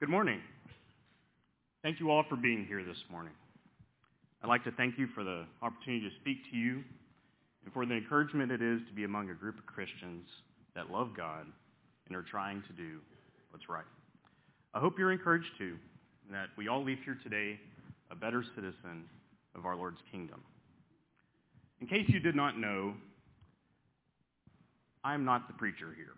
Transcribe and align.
Good 0.00 0.10
morning. 0.10 0.40
Thank 1.82 1.98
you 1.98 2.12
all 2.12 2.22
for 2.28 2.36
being 2.36 2.64
here 2.64 2.84
this 2.84 3.02
morning. 3.10 3.32
I'd 4.40 4.46
like 4.46 4.62
to 4.62 4.70
thank 4.70 4.96
you 4.96 5.08
for 5.12 5.24
the 5.24 5.44
opportunity 5.60 6.08
to 6.08 6.14
speak 6.20 6.36
to 6.52 6.56
you 6.56 6.84
and 7.64 7.74
for 7.74 7.84
the 7.84 7.94
encouragement 7.94 8.52
it 8.52 8.62
is 8.62 8.80
to 8.86 8.94
be 8.94 9.02
among 9.02 9.30
a 9.30 9.34
group 9.34 9.58
of 9.58 9.66
Christians 9.66 10.28
that 10.76 10.88
love 10.88 11.16
God 11.16 11.46
and 12.06 12.16
are 12.16 12.22
trying 12.22 12.62
to 12.68 12.72
do 12.74 13.00
what's 13.50 13.68
right. 13.68 13.82
I 14.72 14.78
hope 14.78 15.00
you're 15.00 15.10
encouraged 15.10 15.50
too, 15.58 15.76
and 16.26 16.32
that 16.32 16.50
we 16.56 16.68
all 16.68 16.84
leave 16.84 16.98
here 17.04 17.18
today 17.24 17.58
a 18.12 18.14
better 18.14 18.44
citizen 18.54 19.02
of 19.56 19.66
our 19.66 19.74
Lord's 19.74 19.98
kingdom. 20.12 20.40
In 21.80 21.88
case 21.88 22.04
you 22.06 22.20
did 22.20 22.36
not 22.36 22.56
know, 22.56 22.94
I'm 25.02 25.24
not 25.24 25.48
the 25.48 25.54
preacher 25.54 25.92
here. 25.96 26.14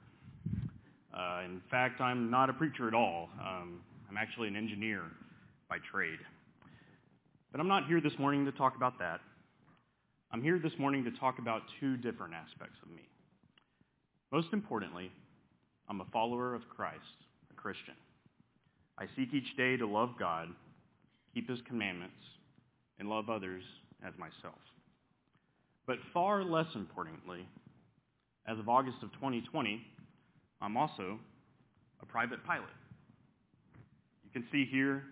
Uh, 1.14 1.42
in 1.44 1.60
fact, 1.70 2.00
I'm 2.00 2.30
not 2.30 2.50
a 2.50 2.52
preacher 2.52 2.86
at 2.86 2.94
all. 2.94 3.28
Um, 3.40 3.80
I'm 4.08 4.16
actually 4.16 4.48
an 4.48 4.56
engineer 4.56 5.02
by 5.68 5.78
trade. 5.90 6.18
But 7.52 7.60
I'm 7.60 7.68
not 7.68 7.86
here 7.86 8.00
this 8.00 8.18
morning 8.18 8.44
to 8.46 8.52
talk 8.52 8.76
about 8.76 8.98
that. 9.00 9.20
I'm 10.32 10.42
here 10.42 10.60
this 10.62 10.72
morning 10.78 11.02
to 11.04 11.10
talk 11.10 11.38
about 11.38 11.62
two 11.80 11.96
different 11.96 12.34
aspects 12.34 12.76
of 12.82 12.90
me. 12.90 13.02
Most 14.30 14.48
importantly, 14.52 15.10
I'm 15.88 16.00
a 16.00 16.06
follower 16.12 16.54
of 16.54 16.62
Christ, 16.68 16.98
a 17.50 17.54
Christian. 17.54 17.94
I 18.96 19.06
seek 19.16 19.34
each 19.34 19.56
day 19.56 19.76
to 19.76 19.86
love 19.86 20.10
God, 20.18 20.48
keep 21.34 21.48
his 21.50 21.58
commandments, 21.66 22.14
and 23.00 23.08
love 23.08 23.28
others 23.28 23.64
as 24.06 24.12
myself. 24.18 24.60
But 25.86 25.96
far 26.14 26.44
less 26.44 26.68
importantly, 26.76 27.48
as 28.46 28.58
of 28.58 28.68
August 28.68 28.98
of 29.02 29.12
2020, 29.14 29.82
I'm 30.60 30.76
also 30.76 31.18
a 32.02 32.06
private 32.06 32.44
pilot. 32.44 32.70
You 34.24 34.30
can 34.32 34.44
see 34.52 34.64
here, 34.70 35.02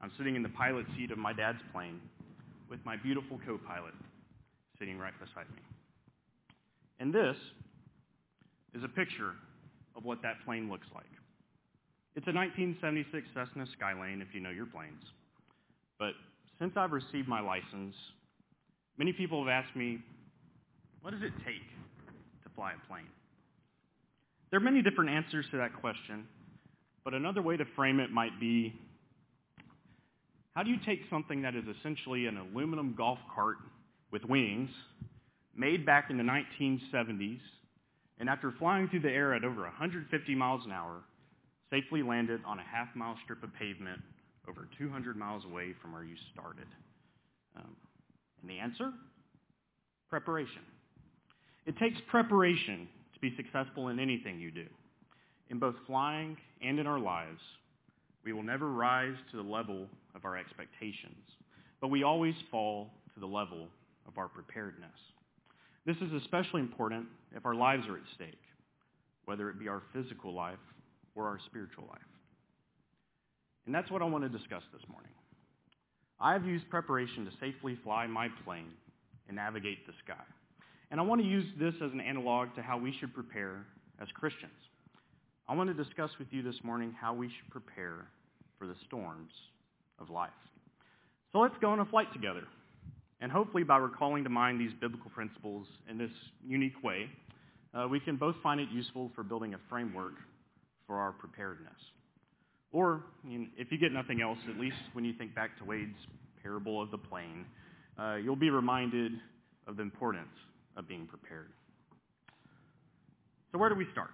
I'm 0.00 0.10
sitting 0.16 0.36
in 0.36 0.42
the 0.42 0.48
pilot 0.50 0.86
seat 0.96 1.10
of 1.10 1.18
my 1.18 1.32
dad's 1.32 1.60
plane 1.72 2.00
with 2.70 2.80
my 2.84 2.96
beautiful 2.96 3.38
co-pilot 3.46 3.94
sitting 4.78 4.98
right 4.98 5.12
beside 5.18 5.48
me. 5.54 5.62
And 7.00 7.12
this 7.12 7.36
is 8.74 8.84
a 8.84 8.88
picture 8.88 9.32
of 9.96 10.04
what 10.04 10.22
that 10.22 10.36
plane 10.44 10.70
looks 10.70 10.86
like. 10.94 11.04
It's 12.14 12.26
a 12.26 12.32
1976 12.32 13.26
Cessna 13.34 13.66
Skylane, 13.76 14.22
if 14.22 14.28
you 14.32 14.40
know 14.40 14.50
your 14.50 14.66
planes. 14.66 15.02
But 15.98 16.12
since 16.58 16.72
I've 16.76 16.92
received 16.92 17.28
my 17.28 17.40
license, 17.40 17.94
many 18.96 19.12
people 19.12 19.44
have 19.44 19.48
asked 19.48 19.76
me, 19.76 19.98
what 21.02 21.10
does 21.10 21.22
it 21.22 21.32
take 21.44 21.68
to 22.44 22.48
fly 22.54 22.72
a 22.72 22.86
plane? 22.88 23.06
There 24.50 24.58
are 24.58 24.62
many 24.62 24.80
different 24.82 25.10
answers 25.10 25.44
to 25.50 25.56
that 25.56 25.74
question, 25.80 26.26
but 27.04 27.14
another 27.14 27.42
way 27.42 27.56
to 27.56 27.64
frame 27.74 27.98
it 27.98 28.10
might 28.10 28.38
be, 28.38 28.74
how 30.54 30.62
do 30.62 30.70
you 30.70 30.78
take 30.86 31.00
something 31.10 31.42
that 31.42 31.54
is 31.54 31.64
essentially 31.78 32.26
an 32.26 32.36
aluminum 32.36 32.94
golf 32.96 33.18
cart 33.34 33.56
with 34.12 34.24
wings, 34.24 34.70
made 35.54 35.84
back 35.84 36.10
in 36.10 36.16
the 36.16 36.22
1970s, 36.22 37.40
and 38.18 38.28
after 38.28 38.52
flying 38.58 38.88
through 38.88 39.00
the 39.00 39.10
air 39.10 39.34
at 39.34 39.44
over 39.44 39.62
150 39.62 40.34
miles 40.34 40.64
an 40.64 40.72
hour, 40.72 41.02
safely 41.70 42.02
landed 42.02 42.40
on 42.46 42.58
a 42.58 42.62
half-mile 42.62 43.16
strip 43.24 43.42
of 43.42 43.52
pavement 43.54 44.00
over 44.48 44.68
200 44.78 45.16
miles 45.16 45.44
away 45.44 45.74
from 45.82 45.92
where 45.92 46.04
you 46.04 46.14
started? 46.32 46.68
Um, 47.56 47.76
and 48.40 48.50
the 48.50 48.58
answer? 48.58 48.92
Preparation. 50.08 50.62
It 51.66 51.76
takes 51.78 51.98
preparation 52.08 52.88
to 53.16 53.20
be 53.20 53.34
successful 53.36 53.88
in 53.88 53.98
anything 53.98 54.38
you 54.38 54.50
do. 54.50 54.66
In 55.50 55.58
both 55.58 55.74
flying 55.86 56.36
and 56.62 56.78
in 56.78 56.86
our 56.86 56.98
lives, 56.98 57.40
we 58.24 58.32
will 58.32 58.42
never 58.42 58.70
rise 58.70 59.14
to 59.30 59.36
the 59.36 59.42
level 59.42 59.86
of 60.14 60.24
our 60.24 60.36
expectations, 60.36 61.24
but 61.80 61.88
we 61.88 62.02
always 62.02 62.34
fall 62.50 62.90
to 63.14 63.20
the 63.20 63.26
level 63.26 63.68
of 64.06 64.18
our 64.18 64.28
preparedness. 64.28 64.90
This 65.86 65.96
is 65.98 66.12
especially 66.12 66.60
important 66.60 67.06
if 67.34 67.46
our 67.46 67.54
lives 67.54 67.86
are 67.88 67.96
at 67.96 68.02
stake, 68.14 68.42
whether 69.24 69.48
it 69.48 69.58
be 69.58 69.68
our 69.68 69.82
physical 69.92 70.34
life 70.34 70.58
or 71.14 71.26
our 71.26 71.38
spiritual 71.46 71.84
life. 71.88 72.00
And 73.66 73.74
that's 73.74 73.90
what 73.90 74.02
I 74.02 74.04
want 74.04 74.24
to 74.24 74.28
discuss 74.28 74.62
this 74.72 74.82
morning. 74.90 75.10
I've 76.20 76.44
used 76.44 76.68
preparation 76.70 77.24
to 77.24 77.30
safely 77.40 77.78
fly 77.82 78.06
my 78.06 78.28
plane 78.44 78.72
and 79.28 79.36
navigate 79.36 79.86
the 79.86 79.92
sky. 80.04 80.24
And 80.90 81.00
I 81.00 81.02
want 81.02 81.20
to 81.20 81.26
use 81.26 81.46
this 81.58 81.74
as 81.84 81.92
an 81.92 82.00
analog 82.00 82.54
to 82.56 82.62
how 82.62 82.78
we 82.78 82.94
should 83.00 83.12
prepare 83.12 83.66
as 84.00 84.08
Christians. 84.14 84.52
I 85.48 85.54
want 85.54 85.74
to 85.74 85.84
discuss 85.84 86.10
with 86.18 86.28
you 86.30 86.42
this 86.42 86.56
morning 86.62 86.94
how 87.00 87.14
we 87.14 87.28
should 87.28 87.50
prepare 87.50 88.06
for 88.58 88.66
the 88.66 88.74
storms 88.86 89.30
of 89.98 90.10
life. 90.10 90.30
So 91.32 91.38
let's 91.40 91.54
go 91.60 91.70
on 91.70 91.80
a 91.80 91.84
flight 91.84 92.12
together. 92.12 92.44
And 93.20 93.32
hopefully 93.32 93.64
by 93.64 93.78
recalling 93.78 94.24
to 94.24 94.30
mind 94.30 94.60
these 94.60 94.72
biblical 94.80 95.10
principles 95.10 95.66
in 95.90 95.98
this 95.98 96.10
unique 96.44 96.82
way, 96.82 97.08
uh, 97.74 97.86
we 97.88 98.00
can 98.00 98.16
both 98.16 98.36
find 98.42 98.60
it 98.60 98.68
useful 98.70 99.10
for 99.14 99.22
building 99.22 99.54
a 99.54 99.58
framework 99.68 100.14
for 100.86 100.96
our 100.96 101.12
preparedness. 101.12 101.74
Or, 102.72 103.04
if 103.56 103.72
you 103.72 103.78
get 103.78 103.92
nothing 103.92 104.20
else, 104.20 104.38
at 104.50 104.60
least 104.60 104.76
when 104.92 105.04
you 105.04 105.14
think 105.14 105.34
back 105.34 105.56
to 105.58 105.64
Wade's 105.64 105.96
parable 106.42 106.82
of 106.82 106.90
the 106.90 106.98
plane, 106.98 107.46
uh, 107.98 108.16
you'll 108.16 108.36
be 108.36 108.50
reminded 108.50 109.12
of 109.66 109.76
the 109.76 109.82
importance 109.82 110.28
of 110.76 110.88
being 110.88 111.06
prepared. 111.06 111.52
So 113.52 113.58
where 113.58 113.68
do 113.68 113.74
we 113.74 113.86
start? 113.92 114.10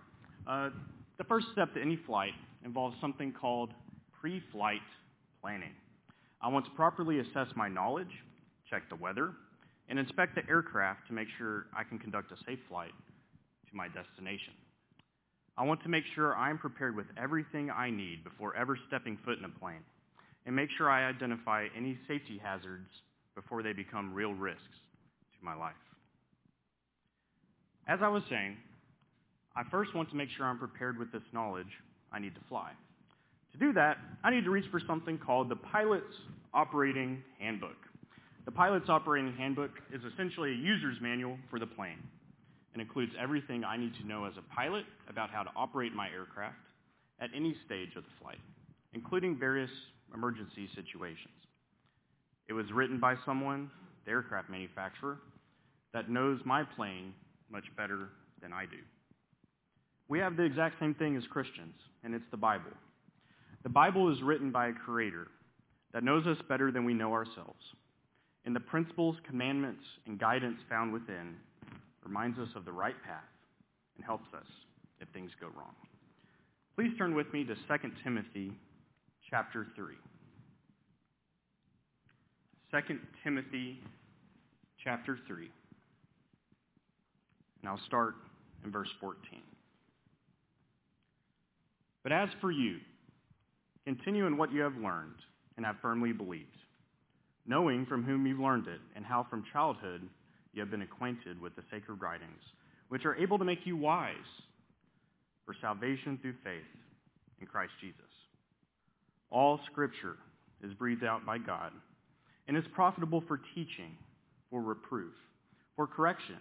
Uh, 0.46 0.70
the 1.18 1.24
first 1.24 1.46
step 1.52 1.74
to 1.74 1.80
any 1.80 1.98
flight 2.06 2.32
involves 2.64 2.96
something 3.00 3.32
called 3.32 3.70
pre-flight 4.20 4.80
planning. 5.40 5.72
I 6.40 6.48
want 6.48 6.64
to 6.66 6.70
properly 6.72 7.20
assess 7.20 7.48
my 7.54 7.68
knowledge, 7.68 8.10
check 8.68 8.88
the 8.88 8.96
weather, 8.96 9.32
and 9.88 9.98
inspect 9.98 10.34
the 10.34 10.48
aircraft 10.48 11.06
to 11.08 11.12
make 11.12 11.28
sure 11.38 11.66
I 11.76 11.84
can 11.84 11.98
conduct 11.98 12.32
a 12.32 12.36
safe 12.46 12.58
flight 12.68 12.92
to 13.70 13.76
my 13.76 13.88
destination. 13.88 14.54
I 15.56 15.64
want 15.64 15.82
to 15.82 15.88
make 15.88 16.04
sure 16.14 16.34
I'm 16.34 16.58
prepared 16.58 16.96
with 16.96 17.06
everything 17.16 17.70
I 17.70 17.90
need 17.90 18.24
before 18.24 18.56
ever 18.56 18.78
stepping 18.88 19.18
foot 19.24 19.38
in 19.38 19.44
a 19.44 19.48
plane, 19.48 19.84
and 20.46 20.56
make 20.56 20.70
sure 20.78 20.90
I 20.90 21.08
identify 21.08 21.66
any 21.76 21.98
safety 22.08 22.40
hazards 22.42 22.88
before 23.34 23.62
they 23.62 23.72
become 23.72 24.14
real 24.14 24.34
risks 24.34 24.62
to 25.38 25.44
my 25.44 25.54
life. 25.54 25.74
As 27.88 27.98
I 28.02 28.08
was 28.08 28.22
saying, 28.30 28.56
I 29.56 29.62
first 29.70 29.94
want 29.94 30.08
to 30.10 30.16
make 30.16 30.28
sure 30.36 30.46
I'm 30.46 30.58
prepared 30.58 30.98
with 30.98 31.10
this 31.12 31.22
knowledge 31.32 31.66
I 32.12 32.18
need 32.18 32.34
to 32.34 32.40
fly. 32.48 32.70
To 33.52 33.58
do 33.58 33.72
that, 33.74 33.98
I 34.22 34.30
need 34.30 34.44
to 34.44 34.50
reach 34.50 34.64
for 34.70 34.80
something 34.86 35.18
called 35.18 35.48
the 35.48 35.56
Pilot's 35.56 36.14
Operating 36.54 37.22
Handbook. 37.38 37.76
The 38.44 38.52
Pilot's 38.52 38.88
Operating 38.88 39.32
Handbook 39.34 39.72
is 39.92 40.00
essentially 40.12 40.50
a 40.50 40.54
user's 40.54 40.96
manual 41.00 41.36
for 41.50 41.58
the 41.58 41.66
plane. 41.66 41.98
It 42.74 42.80
includes 42.80 43.12
everything 43.20 43.64
I 43.64 43.76
need 43.76 43.92
to 44.00 44.06
know 44.06 44.24
as 44.24 44.32
a 44.38 44.54
pilot 44.54 44.84
about 45.08 45.30
how 45.30 45.42
to 45.42 45.50
operate 45.54 45.92
my 45.92 46.08
aircraft 46.08 46.56
at 47.20 47.30
any 47.36 47.54
stage 47.66 47.90
of 47.96 48.04
the 48.04 48.10
flight, 48.22 48.40
including 48.94 49.38
various 49.38 49.70
emergency 50.14 50.68
situations. 50.74 51.34
It 52.48 52.52
was 52.52 52.66
written 52.72 52.98
by 52.98 53.16
someone, 53.26 53.70
the 54.04 54.12
aircraft 54.12 54.48
manufacturer, 54.48 55.18
that 55.92 56.08
knows 56.08 56.40
my 56.44 56.64
plane 56.76 57.12
much 57.52 57.64
better 57.76 58.08
than 58.40 58.52
I 58.52 58.64
do. 58.64 58.78
We 60.08 60.18
have 60.18 60.36
the 60.36 60.42
exact 60.42 60.80
same 60.80 60.94
thing 60.94 61.16
as 61.16 61.22
Christians, 61.30 61.74
and 62.02 62.14
it's 62.14 62.24
the 62.30 62.36
Bible. 62.36 62.72
The 63.62 63.68
Bible 63.68 64.10
is 64.12 64.22
written 64.22 64.50
by 64.50 64.68
a 64.68 64.72
creator 64.72 65.28
that 65.92 66.02
knows 66.02 66.26
us 66.26 66.38
better 66.48 66.72
than 66.72 66.84
we 66.84 66.94
know 66.94 67.12
ourselves. 67.12 67.62
And 68.44 68.56
the 68.56 68.60
principles, 68.60 69.16
commandments, 69.26 69.84
and 70.06 70.18
guidance 70.18 70.58
found 70.68 70.92
within 70.92 71.36
reminds 72.04 72.38
us 72.38 72.48
of 72.56 72.64
the 72.64 72.72
right 72.72 73.00
path 73.04 73.22
and 73.96 74.04
helps 74.04 74.26
us 74.34 74.46
if 75.00 75.08
things 75.10 75.30
go 75.40 75.46
wrong. 75.56 75.74
Please 76.74 76.90
turn 76.98 77.14
with 77.14 77.32
me 77.32 77.44
to 77.44 77.54
2 77.54 77.60
Timothy 78.02 78.52
chapter 79.30 79.66
3. 79.76 79.94
2 82.72 82.98
Timothy 83.22 83.80
chapter 84.82 85.18
3. 85.28 85.50
And 87.62 87.70
I'll 87.70 87.80
start 87.86 88.14
in 88.64 88.72
verse 88.72 88.88
14. 89.00 89.16
But 92.02 92.12
as 92.12 92.28
for 92.40 92.50
you, 92.50 92.78
continue 93.84 94.26
in 94.26 94.36
what 94.36 94.52
you 94.52 94.60
have 94.62 94.76
learned 94.76 95.14
and 95.56 95.64
have 95.64 95.76
firmly 95.80 96.12
believed, 96.12 96.46
knowing 97.46 97.86
from 97.86 98.02
whom 98.02 98.26
you've 98.26 98.40
learned 98.40 98.66
it 98.66 98.80
and 98.96 99.04
how 99.04 99.26
from 99.30 99.44
childhood 99.52 100.02
you 100.52 100.60
have 100.60 100.70
been 100.70 100.82
acquainted 100.82 101.40
with 101.40 101.54
the 101.56 101.62
sacred 101.70 102.02
writings, 102.02 102.42
which 102.88 103.04
are 103.04 103.16
able 103.16 103.38
to 103.38 103.44
make 103.44 103.64
you 103.64 103.76
wise 103.76 104.16
for 105.46 105.54
salvation 105.60 106.18
through 106.20 106.34
faith 106.44 106.62
in 107.40 107.46
Christ 107.46 107.72
Jesus. 107.80 107.96
All 109.30 109.60
scripture 109.70 110.16
is 110.62 110.74
breathed 110.74 111.04
out 111.04 111.24
by 111.24 111.38
God 111.38 111.72
and 112.46 112.56
is 112.56 112.64
profitable 112.74 113.22
for 113.26 113.40
teaching, 113.54 113.96
for 114.50 114.60
reproof, 114.60 115.12
for 115.76 115.86
correction, 115.86 116.36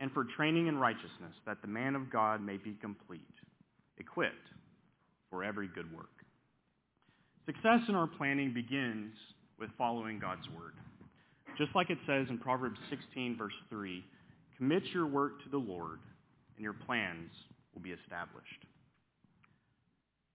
and 0.00 0.12
for 0.12 0.24
training 0.36 0.66
in 0.66 0.78
righteousness, 0.78 1.34
that 1.46 1.60
the 1.62 1.68
man 1.68 1.94
of 1.94 2.10
God 2.10 2.40
may 2.40 2.56
be 2.56 2.76
complete, 2.80 3.20
equipped 3.98 4.48
for 5.30 5.44
every 5.44 5.68
good 5.68 5.92
work. 5.94 6.06
Success 7.46 7.80
in 7.88 7.94
our 7.94 8.06
planning 8.06 8.52
begins 8.52 9.14
with 9.58 9.70
following 9.76 10.18
God's 10.18 10.46
word. 10.56 10.74
Just 11.56 11.74
like 11.74 11.90
it 11.90 11.98
says 12.06 12.26
in 12.30 12.38
Proverbs 12.38 12.78
16, 12.90 13.36
verse 13.36 13.52
3, 13.68 14.04
commit 14.56 14.82
your 14.92 15.06
work 15.06 15.42
to 15.42 15.48
the 15.50 15.58
Lord, 15.58 15.98
and 16.56 16.62
your 16.62 16.74
plans 16.74 17.30
will 17.74 17.82
be 17.82 17.90
established. 17.90 18.64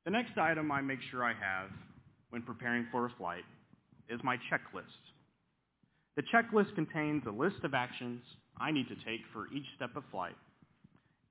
The 0.06 0.12
next 0.12 0.38
item 0.38 0.72
I 0.72 0.82
make 0.82 1.00
sure 1.10 1.24
I 1.24 1.34
have 1.34 1.70
when 2.30 2.42
preparing 2.42 2.88
for 2.92 3.06
a 3.06 3.12
flight 3.18 3.46
is 4.10 4.20
my 4.24 4.36
checklist. 4.52 4.84
The 6.18 6.24
checklist 6.24 6.76
contains 6.76 7.24
a 7.26 7.32
list 7.32 7.64
of 7.64 7.74
actions 7.74 8.22
I 8.60 8.72
need 8.72 8.88
to 8.88 8.96
take 8.96 9.22
for 9.32 9.48
each 9.54 9.66
step 9.76 9.96
of 9.96 10.04
flight, 10.12 10.36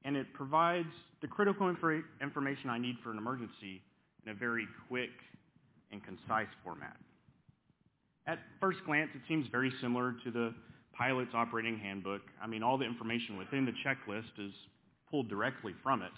and 0.05 0.17
it 0.17 0.33
provides 0.35 0.93
the 1.21 1.29
critical 1.29 1.73
infor- 1.73 2.03
information 2.21 2.71
I 2.71 2.79
need 2.79 2.97
for 3.03 3.11
an 3.11 3.19
emergency 3.19 3.83
in 4.25 4.33
a 4.33 4.35
very 4.35 4.67
quick 4.89 5.11
and 5.91 6.03
concise 6.05 6.49
format. 6.65 6.97
At 8.27 8.39
first 8.61 8.79
glance, 8.87 9.11
it 9.15 9.23
seems 9.29 9.47
very 9.51 9.73
similar 9.81 10.15
to 10.25 10.31
the 10.31 10.55
pilot's 10.97 11.35
operating 11.35 11.79
handbook. 11.79 12.23
I 12.43 12.47
mean, 12.47 12.63
all 12.63 12.79
the 12.79 12.85
information 12.85 13.37
within 13.37 13.65
the 13.65 13.73
checklist 13.85 14.39
is 14.39 14.53
pulled 15.11 15.29
directly 15.29 15.75
from 15.83 16.03
it. 16.03 16.13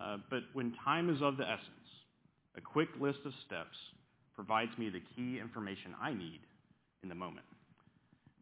Uh, 0.00 0.18
but 0.30 0.40
when 0.52 0.74
time 0.84 1.10
is 1.10 1.22
of 1.22 1.36
the 1.36 1.44
essence, 1.44 1.68
a 2.56 2.60
quick 2.60 2.88
list 3.00 3.18
of 3.24 3.32
steps 3.46 3.76
provides 4.34 4.70
me 4.78 4.90
the 4.90 5.02
key 5.14 5.38
information 5.40 5.94
I 6.00 6.12
need 6.12 6.40
in 7.02 7.08
the 7.08 7.14
moment. 7.14 7.46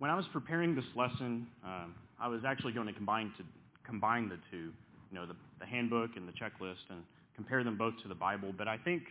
When 0.02 0.10
I 0.10 0.16
was 0.16 0.26
preparing 0.32 0.74
this 0.74 0.84
lesson, 0.96 1.46
um, 1.64 1.94
I 2.18 2.26
was 2.26 2.40
actually 2.44 2.72
going 2.72 2.88
to 2.88 2.92
combine 2.92 3.32
to 3.38 3.44
combine 3.86 4.28
the 4.28 4.36
two, 4.50 4.72
you 5.12 5.14
know, 5.14 5.26
the, 5.26 5.36
the 5.60 5.64
handbook 5.64 6.16
and 6.16 6.26
the 6.26 6.32
checklist, 6.32 6.90
and 6.90 7.04
compare 7.36 7.62
them 7.62 7.78
both 7.78 7.94
to 8.02 8.08
the 8.08 8.14
Bible. 8.16 8.52
But 8.58 8.66
I 8.66 8.78
think 8.78 9.04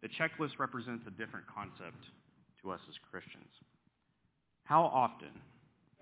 the 0.00 0.06
checklist 0.06 0.60
represents 0.60 1.02
a 1.08 1.10
different 1.10 1.44
concept 1.52 2.04
to 2.62 2.70
us 2.70 2.78
as 2.88 2.94
Christians. 3.10 3.50
How 4.62 4.84
often 4.84 5.34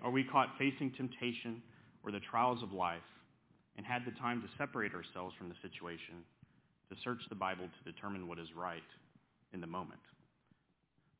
are 0.03 0.11
we 0.11 0.23
caught 0.23 0.49
facing 0.59 0.91
temptation 0.91 1.63
or 2.05 2.11
the 2.11 2.19
trials 2.19 2.61
of 2.61 2.71
life 2.71 3.09
and 3.75 3.87
had 3.87 4.05
the 4.05 4.11
time 4.19 4.43
to 4.43 4.47
separate 4.55 4.93
ourselves 4.93 5.33
from 5.35 5.49
the 5.49 5.55
situation, 5.63 6.21
to 6.91 6.95
search 7.03 7.21
the 7.29 7.35
Bible 7.35 7.65
to 7.65 7.91
determine 7.91 8.27
what 8.27 8.37
is 8.37 8.49
right 8.55 8.85
in 9.51 9.61
the 9.61 9.65
moment? 9.65 10.01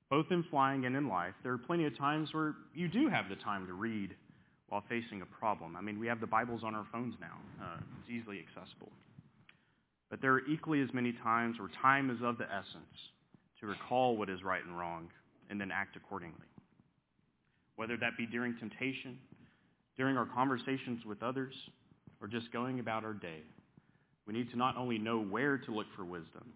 Both 0.09 0.27
in 0.31 0.43
flying 0.43 0.85
and 0.85 0.95
in 0.95 1.09
life, 1.09 1.33
there 1.43 1.51
are 1.51 1.57
plenty 1.57 1.85
of 1.85 1.97
times 1.97 2.33
where 2.33 2.55
you 2.73 2.87
do 2.87 3.09
have 3.09 3.27
the 3.29 3.35
time 3.35 3.67
to 3.67 3.73
read 3.73 4.15
while 4.69 4.83
facing 4.87 5.21
a 5.21 5.25
problem. 5.25 5.75
I 5.75 5.81
mean, 5.81 5.99
we 5.99 6.07
have 6.07 6.19
the 6.19 6.27
Bibles 6.27 6.61
on 6.63 6.75
our 6.75 6.85
phones 6.91 7.15
now. 7.19 7.37
Uh, 7.61 7.77
it's 7.99 8.09
easily 8.09 8.39
accessible. 8.39 8.91
But 10.09 10.21
there 10.21 10.33
are 10.33 10.45
equally 10.47 10.81
as 10.81 10.89
many 10.93 11.13
times 11.23 11.59
where 11.59 11.69
time 11.81 12.09
is 12.09 12.17
of 12.23 12.37
the 12.37 12.45
essence 12.45 12.95
to 13.59 13.67
recall 13.67 14.15
what 14.15 14.29
is 14.29 14.43
right 14.43 14.63
and 14.63 14.77
wrong 14.77 15.09
and 15.49 15.59
then 15.59 15.71
act 15.71 15.95
accordingly. 15.95 16.35
Whether 17.75 17.97
that 17.97 18.17
be 18.17 18.25
during 18.25 18.57
temptation, 18.57 19.17
during 19.97 20.17
our 20.17 20.25
conversations 20.25 21.05
with 21.05 21.21
others, 21.21 21.53
or 22.21 22.27
just 22.27 22.51
going 22.51 22.79
about 22.79 23.03
our 23.03 23.13
day, 23.13 23.41
we 24.25 24.33
need 24.33 24.49
to 24.51 24.57
not 24.57 24.77
only 24.77 24.97
know 24.97 25.19
where 25.19 25.57
to 25.57 25.71
look 25.71 25.87
for 25.95 26.03
wisdom, 26.03 26.53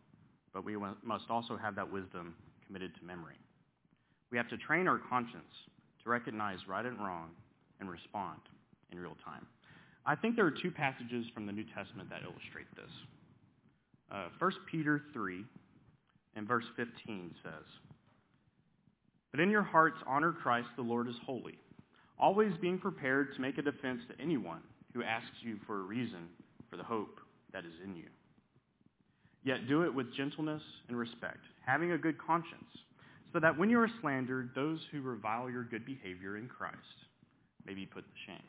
but 0.54 0.66
we 0.66 0.76
must 1.04 1.26
also 1.30 1.58
have 1.58 1.76
that 1.76 1.92
wisdom 1.92 2.34
committed 2.72 2.96
to 2.96 3.06
memory. 3.06 3.36
We 4.32 4.38
have 4.38 4.48
to 4.50 4.58
train 4.58 4.88
our 4.88 4.98
conscience 5.10 5.54
to 6.04 6.10
recognize 6.10 6.60
right 6.70 6.86
and 6.86 6.98
wrong 7.00 7.32
and 7.82 7.90
respond 7.90 8.40
in 8.92 9.00
real 9.00 9.18
time. 9.26 9.46
I 10.06 10.16
think 10.16 10.38
there 10.38 10.46
are 10.46 10.52
two 10.52 10.72
passages 10.72 11.26
from 11.34 11.46
the 11.46 11.52
New 11.52 11.66
Testament 11.76 12.10
that 12.10 12.22
illustrate 12.24 12.74
this. 12.76 12.90
Uh, 14.10 14.28
1 14.40 14.52
Peter 14.72 15.02
3 15.14 15.44
and 16.38 16.48
verse 16.48 16.64
15 16.78 17.36
says, 17.44 17.66
But 19.32 19.42
in 19.42 19.50
your 19.50 19.64
hearts 19.64 19.98
honor 20.08 20.32
Christ 20.32 20.70
the 20.78 20.82
Lord 20.82 21.10
as 21.10 21.16
holy, 21.26 21.60
always 22.18 22.54
being 22.62 22.78
prepared 22.78 23.36
to 23.36 23.42
make 23.42 23.58
a 23.58 23.62
defense 23.62 24.02
to 24.08 24.22
anyone 24.22 24.62
who 24.94 25.04
asks 25.04 25.38
you 25.42 25.58
for 25.68 25.82
a 25.82 25.84
reason 25.84 26.30
for 26.70 26.78
the 26.78 26.84
hope 26.84 27.20
that 27.52 27.66
is 27.66 27.74
in 27.84 27.96
you. 27.96 28.08
Yet 29.44 29.68
do 29.68 29.84
it 29.84 29.94
with 29.94 30.16
gentleness 30.16 30.62
and 30.88 30.98
respect, 30.98 31.44
having 31.66 31.92
a 31.92 31.98
good 31.98 32.18
conscience, 32.18 32.70
so 33.34 33.40
that 33.40 33.58
when 33.58 33.70
you 33.70 33.80
are 33.80 33.90
slandered, 34.02 34.50
those 34.56 34.80
who 34.92 35.02
revile 35.02 35.50
your 35.50 35.64
good 35.64 35.86
behavior 35.86 36.38
in 36.38 36.48
Christ 36.48 36.78
may 37.66 37.74
be 37.74 37.86
put 37.86 38.04
to 38.04 38.14
shame. 38.28 38.44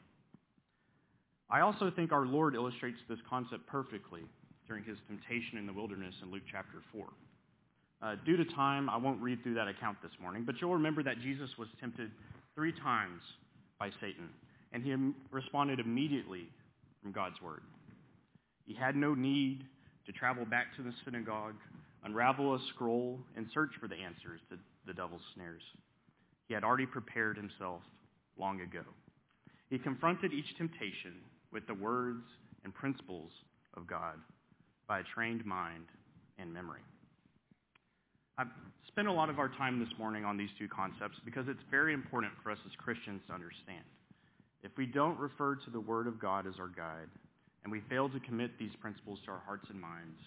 I 1.50 1.60
also 1.60 1.92
think 1.94 2.12
our 2.12 2.24
Lord 2.24 2.54
illustrates 2.54 2.98
this 3.08 3.18
concept 3.28 3.66
perfectly 3.66 4.22
during 4.66 4.84
his 4.84 4.96
temptation 5.06 5.58
in 5.58 5.66
the 5.66 5.72
wilderness 5.72 6.14
in 6.22 6.30
Luke 6.30 6.42
chapter 6.50 6.78
4. 6.92 7.06
Uh, 8.02 8.16
due 8.24 8.36
to 8.36 8.44
time, 8.54 8.88
I 8.88 8.96
won't 8.96 9.20
read 9.20 9.42
through 9.42 9.54
that 9.54 9.68
account 9.68 9.98
this 10.02 10.10
morning, 10.20 10.44
but 10.44 10.56
you'll 10.60 10.72
remember 10.72 11.02
that 11.02 11.20
Jesus 11.20 11.50
was 11.58 11.68
tempted 11.78 12.10
three 12.54 12.72
times 12.72 13.20
by 13.78 13.90
Satan, 14.00 14.28
and 14.72 14.82
he 14.82 14.94
responded 15.30 15.78
immediately 15.78 16.48
from 17.02 17.12
God's 17.12 17.40
word. 17.40 17.62
He 18.66 18.74
had 18.74 18.96
no 18.96 19.14
need 19.14 19.64
to 20.06 20.12
travel 20.12 20.44
back 20.44 20.74
to 20.76 20.82
the 20.82 20.92
synagogue, 21.04 21.54
unravel 22.04 22.54
a 22.54 22.58
scroll, 22.74 23.20
and 23.36 23.46
search 23.54 23.70
for 23.80 23.88
the 23.88 23.94
answers 23.94 24.40
to 24.50 24.56
the 24.86 24.94
devil's 24.94 25.22
snares. 25.34 25.62
He 26.48 26.54
had 26.54 26.64
already 26.64 26.86
prepared 26.86 27.36
himself 27.36 27.82
long 28.38 28.60
ago. 28.60 28.82
He 29.70 29.78
confronted 29.78 30.32
each 30.32 30.56
temptation 30.58 31.14
with 31.52 31.66
the 31.66 31.74
words 31.74 32.24
and 32.64 32.74
principles 32.74 33.30
of 33.76 33.86
God 33.86 34.16
by 34.88 35.00
a 35.00 35.04
trained 35.14 35.44
mind 35.46 35.86
and 36.38 36.52
memory. 36.52 36.80
I've 38.38 38.48
spent 38.88 39.08
a 39.08 39.12
lot 39.12 39.30
of 39.30 39.38
our 39.38 39.48
time 39.48 39.78
this 39.78 39.98
morning 39.98 40.24
on 40.24 40.36
these 40.36 40.50
two 40.58 40.68
concepts 40.68 41.18
because 41.24 41.46
it's 41.48 41.62
very 41.70 41.94
important 41.94 42.32
for 42.42 42.50
us 42.50 42.58
as 42.66 42.72
Christians 42.76 43.22
to 43.28 43.34
understand. 43.34 43.84
If 44.62 44.72
we 44.76 44.86
don't 44.86 45.18
refer 45.18 45.56
to 45.56 45.70
the 45.70 45.80
Word 45.80 46.06
of 46.06 46.20
God 46.20 46.46
as 46.46 46.54
our 46.58 46.68
guide, 46.68 47.08
and 47.62 47.70
we 47.70 47.80
fail 47.88 48.08
to 48.08 48.20
commit 48.20 48.58
these 48.58 48.74
principles 48.80 49.18
to 49.24 49.30
our 49.32 49.42
hearts 49.46 49.66
and 49.70 49.80
minds, 49.80 50.18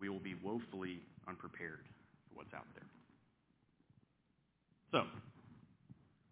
we 0.00 0.08
will 0.08 0.20
be 0.20 0.34
woefully 0.42 1.00
unprepared 1.28 1.80
for 2.28 2.36
what's 2.36 2.54
out 2.54 2.66
there. 2.74 2.86
So, 4.92 5.06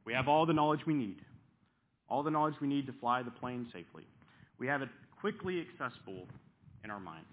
we 0.05 0.13
have 0.13 0.29
all 0.29 0.47
the 0.47 0.53
knowledge 0.53 0.81
we 0.87 0.95
need, 0.95 1.17
all 2.09 2.23
the 2.23 2.31
knowledge 2.31 2.55
we 2.61 2.69
need 2.69 2.87
to 2.87 2.93
fly 3.01 3.23
the 3.23 3.31
plane 3.31 3.67
safely. 3.73 4.05
We 4.59 4.67
have 4.67 4.83
it 4.83 4.89
quickly 5.21 5.61
accessible 5.61 6.27
in 6.85 6.91
our 6.91 7.01
minds. 7.01 7.27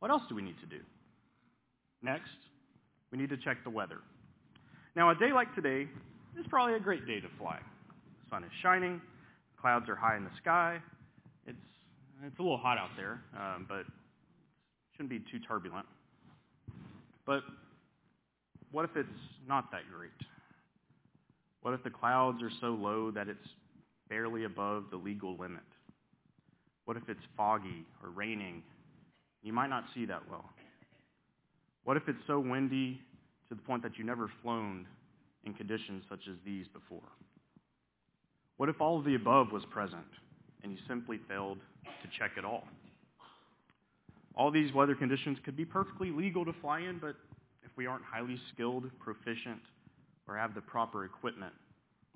What 0.00 0.10
else 0.10 0.22
do 0.28 0.34
we 0.34 0.42
need 0.42 0.58
to 0.60 0.66
do? 0.66 0.82
Next, 2.02 2.30
we 3.12 3.18
need 3.18 3.30
to 3.30 3.36
check 3.36 3.58
the 3.62 3.70
weather. 3.70 3.98
Now, 4.96 5.10
a 5.10 5.14
day 5.14 5.32
like 5.32 5.54
today 5.54 5.88
is 6.38 6.44
probably 6.48 6.74
a 6.74 6.80
great 6.80 7.06
day 7.06 7.20
to 7.20 7.28
fly. 7.38 7.58
The 8.24 8.30
sun 8.30 8.44
is 8.44 8.50
shining, 8.62 9.00
clouds 9.60 9.88
are 9.88 9.94
high 9.94 10.16
in 10.16 10.24
the 10.24 10.30
sky. 10.40 10.78
It's, 11.46 11.56
it's 12.26 12.38
a 12.38 12.42
little 12.42 12.58
hot 12.58 12.78
out 12.78 12.90
there, 12.96 13.22
um, 13.38 13.66
but 13.68 13.84
shouldn't 14.92 15.10
be 15.10 15.20
too 15.30 15.38
turbulent. 15.46 15.86
But 17.26 17.42
what 18.70 18.84
if 18.84 18.96
it's 18.96 19.08
not 19.46 19.70
that 19.72 19.82
great? 19.94 20.10
What 21.62 21.74
if 21.74 21.82
the 21.84 21.90
clouds 21.90 22.42
are 22.42 22.50
so 22.60 22.68
low 22.68 23.10
that 23.12 23.28
it's 23.28 23.48
barely 24.08 24.44
above 24.44 24.84
the 24.90 24.96
legal 24.96 25.36
limit? 25.36 25.62
What 26.84 26.96
if 26.96 27.08
it's 27.08 27.22
foggy 27.36 27.86
or 28.02 28.10
raining 28.10 28.62
you 29.42 29.52
might 29.52 29.70
not 29.70 29.84
see 29.94 30.06
that 30.06 30.22
well. 30.30 30.44
What 31.84 31.96
if 31.96 32.08
it's 32.08 32.18
so 32.26 32.38
windy 32.38 33.00
to 33.48 33.54
the 33.56 33.62
point 33.62 33.82
that 33.82 33.98
you've 33.98 34.06
never 34.06 34.30
flown 34.40 34.86
in 35.44 35.52
conditions 35.52 36.04
such 36.08 36.20
as 36.30 36.36
these 36.44 36.66
before? 36.68 37.08
What 38.56 38.68
if 38.68 38.80
all 38.80 38.98
of 38.98 39.04
the 39.04 39.16
above 39.16 39.50
was 39.50 39.64
present 39.70 40.06
and 40.62 40.70
you 40.70 40.78
simply 40.86 41.18
failed 41.28 41.58
to 41.84 42.08
check 42.18 42.32
it 42.38 42.44
all? 42.44 42.64
All 44.34 44.50
these 44.50 44.72
weather 44.72 44.94
conditions 44.94 45.38
could 45.44 45.56
be 45.56 45.64
perfectly 45.64 46.10
legal 46.10 46.44
to 46.44 46.52
fly 46.60 46.80
in, 46.80 46.98
but 46.98 47.16
if 47.62 47.70
we 47.76 47.86
aren't 47.86 48.04
highly 48.04 48.38
skilled, 48.52 48.90
proficient, 48.98 49.60
or 50.26 50.36
have 50.36 50.54
the 50.54 50.60
proper 50.60 51.04
equipment, 51.04 51.52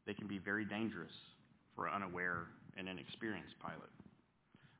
they 0.06 0.14
can 0.14 0.26
be 0.26 0.38
very 0.38 0.64
dangerous 0.64 1.12
for 1.74 1.86
an 1.86 1.94
unaware 1.94 2.44
and 2.78 2.88
inexperienced 2.88 3.54
pilot. 3.60 3.90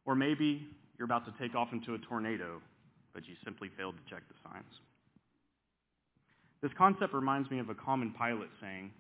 Or 0.07 0.15
maybe 0.15 0.67
you're 0.97 1.05
about 1.05 1.27
to 1.27 1.35
take 1.43 1.55
off 1.55 1.69
into 1.73 1.95
a 1.95 1.99
tornado, 1.99 2.61
but 3.13 3.27
you 3.27 3.35
simply 3.45 3.71
failed 3.77 3.97
to 3.97 4.15
check 4.15 4.23
the 4.29 4.35
signs. 4.49 4.81
This 6.63 6.73
concept 6.79 7.13
reminds 7.13 7.51
me 7.51 7.59
of 7.59 7.69
a 7.69 7.75
common 7.75 8.13
pilot 8.13 8.49
saying, 8.61 8.91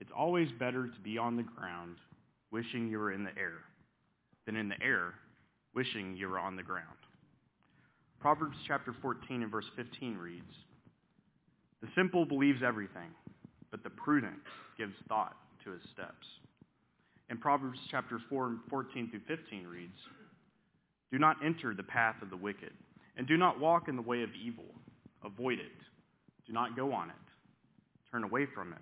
it's 0.00 0.10
always 0.16 0.48
better 0.58 0.86
to 0.86 1.00
be 1.04 1.18
on 1.18 1.36
the 1.36 1.42
ground 1.42 1.96
wishing 2.50 2.88
you 2.88 2.98
were 2.98 3.12
in 3.12 3.22
the 3.22 3.36
air 3.38 3.58
than 4.46 4.56
in 4.56 4.68
the 4.68 4.82
air 4.82 5.14
wishing 5.74 6.16
you 6.16 6.28
were 6.28 6.38
on 6.38 6.56
the 6.56 6.62
ground. 6.62 6.86
Proverbs 8.20 8.56
chapter 8.66 8.94
14 9.00 9.42
and 9.42 9.50
verse 9.50 9.64
15 9.76 10.16
reads, 10.16 10.54
The 11.82 11.88
simple 11.94 12.24
believes 12.24 12.62
everything, 12.62 13.10
but 13.70 13.82
the 13.82 13.90
prudent 13.90 14.40
gives 14.76 14.94
thought 15.08 15.36
to 15.64 15.70
his 15.70 15.82
steps. 15.92 16.26
And 17.28 17.40
Proverbs 17.40 17.78
chapter 17.90 18.20
4 18.28 18.56
14 18.68 19.10
through 19.10 19.36
15 19.36 19.66
reads, 19.66 19.98
do 21.10 21.18
not 21.18 21.36
enter 21.44 21.74
the 21.74 21.82
path 21.82 22.16
of 22.22 22.30
the 22.30 22.36
wicked, 22.36 22.72
and 23.16 23.26
do 23.26 23.36
not 23.36 23.58
walk 23.58 23.88
in 23.88 23.96
the 23.96 24.02
way 24.02 24.22
of 24.22 24.30
evil. 24.40 24.66
Avoid 25.24 25.58
it, 25.58 25.72
Do 26.46 26.52
not 26.52 26.76
go 26.76 26.92
on 26.92 27.10
it. 27.10 27.16
Turn 28.10 28.24
away 28.24 28.46
from 28.54 28.72
it 28.72 28.78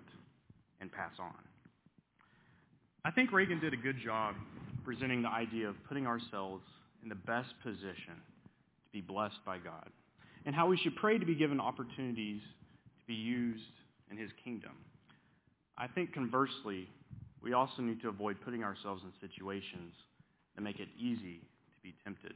and 0.79 0.91
pass 0.91 1.11
on. 1.19 1.33
I 3.03 3.11
think 3.11 3.31
Reagan 3.31 3.59
did 3.59 3.73
a 3.73 3.77
good 3.77 3.97
job 4.03 4.35
presenting 4.83 5.21
the 5.21 5.29
idea 5.29 5.67
of 5.67 5.75
putting 5.87 6.07
ourselves 6.07 6.63
in 7.03 7.09
the 7.09 7.15
best 7.15 7.49
position 7.63 8.15
be 8.91 9.01
blessed 9.01 9.39
by 9.45 9.57
God 9.57 9.89
and 10.45 10.55
how 10.55 10.67
we 10.67 10.77
should 10.77 10.95
pray 10.95 11.17
to 11.17 11.25
be 11.25 11.35
given 11.35 11.59
opportunities 11.59 12.41
to 12.99 13.05
be 13.07 13.13
used 13.13 13.63
in 14.09 14.17
his 14.17 14.31
kingdom. 14.43 14.71
I 15.77 15.87
think 15.87 16.13
conversely, 16.13 16.87
we 17.41 17.53
also 17.53 17.81
need 17.81 18.01
to 18.01 18.09
avoid 18.09 18.37
putting 18.43 18.63
ourselves 18.63 19.03
in 19.03 19.11
situations 19.27 19.93
that 20.55 20.61
make 20.61 20.79
it 20.79 20.89
easy 20.97 21.39
to 21.39 21.81
be 21.83 21.93
tempted 22.03 22.33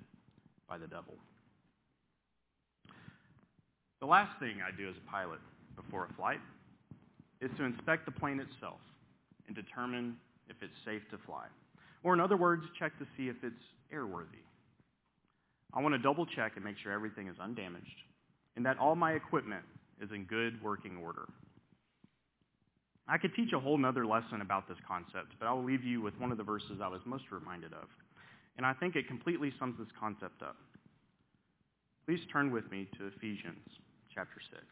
by 0.70 0.78
the 0.78 0.88
devil. 0.88 1.16
The 4.00 4.06
last 4.06 4.38
thing 4.40 4.58
I 4.66 4.76
do 4.76 4.90
as 4.90 4.96
a 4.98 5.10
pilot 5.10 5.40
before 5.76 6.08
a 6.10 6.14
flight 6.14 6.40
is 7.42 7.52
to 7.58 7.64
inspect 7.64 8.06
the 8.06 8.12
plane 8.12 8.40
itself 8.40 8.80
and 9.48 9.56
determine 9.56 10.18
if 10.50 10.56
it's 10.62 10.74
safe 10.86 11.02
to 11.12 11.18
fly. 11.26 11.46
Or 12.04 12.14
in 12.14 12.20
other 12.20 12.38
words, 12.38 12.64
check 12.78 12.98
to 13.00 13.06
see 13.18 13.30
if 13.30 13.38
it's 13.44 13.64
airworthy. 13.94 14.44
I 15.74 15.82
want 15.82 15.96
to 15.96 16.00
double 16.00 16.26
check 16.26 16.54
and 16.56 16.64
make 16.64 16.78
sure 16.78 16.92
everything 16.92 17.28
is 17.28 17.36
undamaged 17.42 18.04
and 18.56 18.66
that 18.66 18.78
all 18.78 18.96
my 18.96 19.14
equipment 19.14 19.64
is 20.02 20.10
in 20.12 20.26
good 20.26 20.62
working 20.62 20.98
order. 21.04 21.28
I 23.08 23.18
could 23.18 23.34
teach 23.36 23.52
a 23.54 23.60
whole 23.60 23.78
nother 23.78 24.06
lesson 24.06 24.42
about 24.42 24.68
this 24.68 24.78
concept, 24.88 25.34
but 25.40 25.48
I 25.48 25.54
will 25.54 25.66
leave 25.66 25.84
you 25.84 26.02
with 26.02 26.18
one 26.20 26.32
of 26.32 26.38
the 26.38 26.44
verses 26.44 26.80
I 26.82 26.88
was 26.88 27.02
most 27.06 27.26
reminded 27.32 27.74
of. 27.74 27.88
And 28.58 28.66
I 28.66 28.74
think 28.74 28.96
it 28.96 29.08
completely 29.08 29.52
sums 29.60 29.78
this 29.78 29.88
concept 30.00 30.42
up. 30.42 30.56
Please 32.06 32.20
turn 32.32 32.52
with 32.52 32.70
me 32.72 32.88
to 32.98 33.08
Ephesians 33.08 33.68
chapter 34.14 34.40
6. 34.52 34.64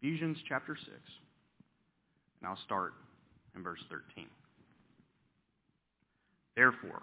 Ephesians 0.00 0.38
chapter 0.48 0.76
6. 0.76 0.88
And 2.40 2.48
I'll 2.48 2.58
start 2.64 2.94
in 3.56 3.62
verse 3.62 3.80
13. 3.90 4.26
Therefore, 6.54 7.02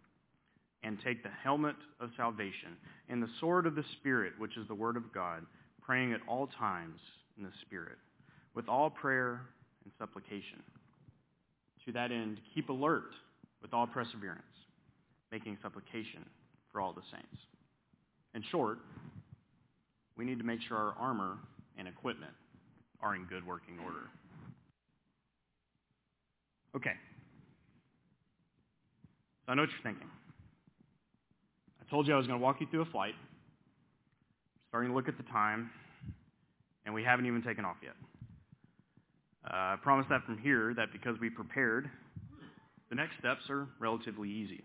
And 0.83 0.97
take 1.03 1.21
the 1.21 1.29
helmet 1.43 1.75
of 1.99 2.09
salvation 2.17 2.75
and 3.07 3.21
the 3.21 3.29
sword 3.39 3.67
of 3.67 3.75
the 3.75 3.83
Spirit, 3.99 4.33
which 4.39 4.57
is 4.57 4.67
the 4.67 4.73
word 4.73 4.97
of 4.97 5.13
God, 5.13 5.45
praying 5.81 6.11
at 6.11 6.21
all 6.27 6.47
times 6.47 6.99
in 7.37 7.43
the 7.43 7.51
Spirit, 7.61 7.97
with 8.55 8.67
all 8.67 8.89
prayer 8.89 9.41
and 9.83 9.93
supplication. 9.99 10.63
To 11.85 11.91
that 11.91 12.11
end, 12.11 12.37
keep 12.55 12.69
alert 12.69 13.11
with 13.61 13.73
all 13.73 13.85
perseverance, 13.85 14.41
making 15.31 15.57
supplication 15.61 16.25
for 16.71 16.81
all 16.81 16.93
the 16.93 17.01
saints. 17.11 17.37
In 18.33 18.43
short, 18.49 18.79
we 20.17 20.25
need 20.25 20.39
to 20.39 20.45
make 20.45 20.61
sure 20.67 20.77
our 20.77 20.95
armor 20.99 21.37
and 21.77 21.87
equipment 21.87 22.33
are 23.01 23.15
in 23.15 23.25
good 23.25 23.45
working 23.45 23.77
order. 23.83 24.09
Okay. 26.75 26.93
So 29.45 29.51
I 29.51 29.55
know 29.55 29.63
what 29.63 29.69
you're 29.71 29.91
thinking. 29.91 30.07
Told 31.91 32.07
you 32.07 32.13
I 32.13 32.17
was 32.17 32.25
going 32.25 32.39
to 32.39 32.43
walk 32.43 32.61
you 32.61 32.67
through 32.71 32.83
a 32.83 32.85
flight. 32.85 33.15
Starting 34.69 34.91
to 34.91 34.95
look 34.95 35.09
at 35.09 35.17
the 35.17 35.23
time, 35.23 35.69
and 36.85 36.95
we 36.95 37.03
haven't 37.03 37.25
even 37.25 37.43
taken 37.43 37.65
off 37.65 37.75
yet. 37.83 37.95
Uh, 39.45 39.73
I 39.73 39.75
promise 39.83 40.05
that 40.09 40.23
from 40.25 40.37
here 40.37 40.73
that 40.77 40.93
because 40.93 41.19
we 41.19 41.29
prepared, 41.29 41.89
the 42.89 42.95
next 42.95 43.17
steps 43.19 43.41
are 43.49 43.67
relatively 43.77 44.29
easy. 44.29 44.63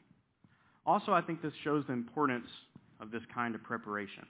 Also, 0.87 1.12
I 1.12 1.21
think 1.21 1.42
this 1.42 1.52
shows 1.64 1.83
the 1.88 1.95
importance 1.95 2.47
of 3.00 3.11
this 3.11 3.23
kind 3.35 3.56
of 3.56 3.62
preparation. 3.64 4.25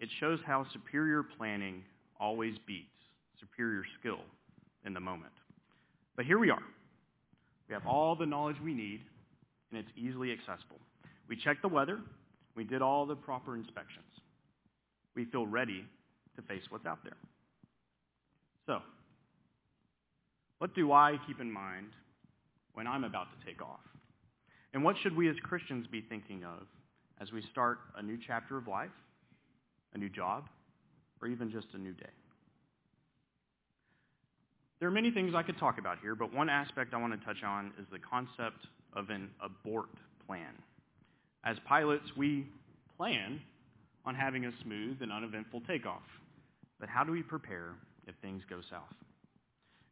It 0.00 0.08
shows 0.18 0.38
how 0.46 0.64
superior 0.72 1.22
planning 1.22 1.82
always 2.18 2.54
beats 2.66 2.86
superior 3.38 3.82
skill 4.00 4.20
in 4.86 4.94
the 4.94 5.00
moment. 5.00 5.32
But 6.16 6.24
here 6.24 6.38
we 6.38 6.48
are. 6.48 6.62
We 7.68 7.74
have 7.74 7.86
all 7.86 8.16
the 8.16 8.24
knowledge 8.24 8.56
we 8.64 8.72
need, 8.72 9.02
and 9.70 9.78
it's 9.78 9.90
easily 9.94 10.32
accessible. 10.32 10.80
We 11.28 11.36
check 11.36 11.60
the 11.60 11.68
weather. 11.68 11.98
We 12.56 12.64
did 12.64 12.82
all 12.82 13.06
the 13.06 13.16
proper 13.16 13.54
inspections. 13.54 14.04
We 15.14 15.24
feel 15.26 15.46
ready 15.46 15.84
to 16.36 16.42
face 16.42 16.62
what's 16.68 16.86
out 16.86 17.02
there. 17.04 17.16
So, 18.66 18.80
what 20.58 20.74
do 20.74 20.92
I 20.92 21.16
keep 21.26 21.40
in 21.40 21.50
mind 21.50 21.88
when 22.74 22.86
I'm 22.86 23.04
about 23.04 23.26
to 23.38 23.46
take 23.46 23.62
off? 23.62 23.80
And 24.72 24.84
what 24.84 24.96
should 25.02 25.16
we 25.16 25.28
as 25.28 25.36
Christians 25.42 25.86
be 25.90 26.00
thinking 26.00 26.44
of 26.44 26.66
as 27.20 27.32
we 27.32 27.42
start 27.50 27.78
a 27.96 28.02
new 28.02 28.18
chapter 28.26 28.56
of 28.56 28.68
life, 28.68 28.90
a 29.94 29.98
new 29.98 30.08
job, 30.08 30.44
or 31.20 31.28
even 31.28 31.50
just 31.50 31.66
a 31.74 31.78
new 31.78 31.92
day? 31.92 32.10
There 34.78 34.88
are 34.88 34.92
many 34.92 35.10
things 35.10 35.34
I 35.34 35.42
could 35.42 35.58
talk 35.58 35.78
about 35.78 35.98
here, 36.00 36.14
but 36.14 36.32
one 36.32 36.48
aspect 36.48 36.94
I 36.94 36.96
want 36.96 37.18
to 37.18 37.26
touch 37.26 37.42
on 37.44 37.72
is 37.78 37.86
the 37.92 37.98
concept 37.98 38.66
of 38.94 39.10
an 39.10 39.28
abort 39.42 39.90
plan. 40.26 40.54
As 41.44 41.56
pilots, 41.66 42.04
we 42.16 42.46
plan 42.96 43.40
on 44.04 44.14
having 44.14 44.46
a 44.46 44.52
smooth 44.62 44.98
and 45.00 45.12
uneventful 45.12 45.62
takeoff. 45.66 46.02
But 46.78 46.88
how 46.88 47.04
do 47.04 47.12
we 47.12 47.22
prepare 47.22 47.74
if 48.06 48.14
things 48.22 48.42
go 48.48 48.60
south? 48.70 48.94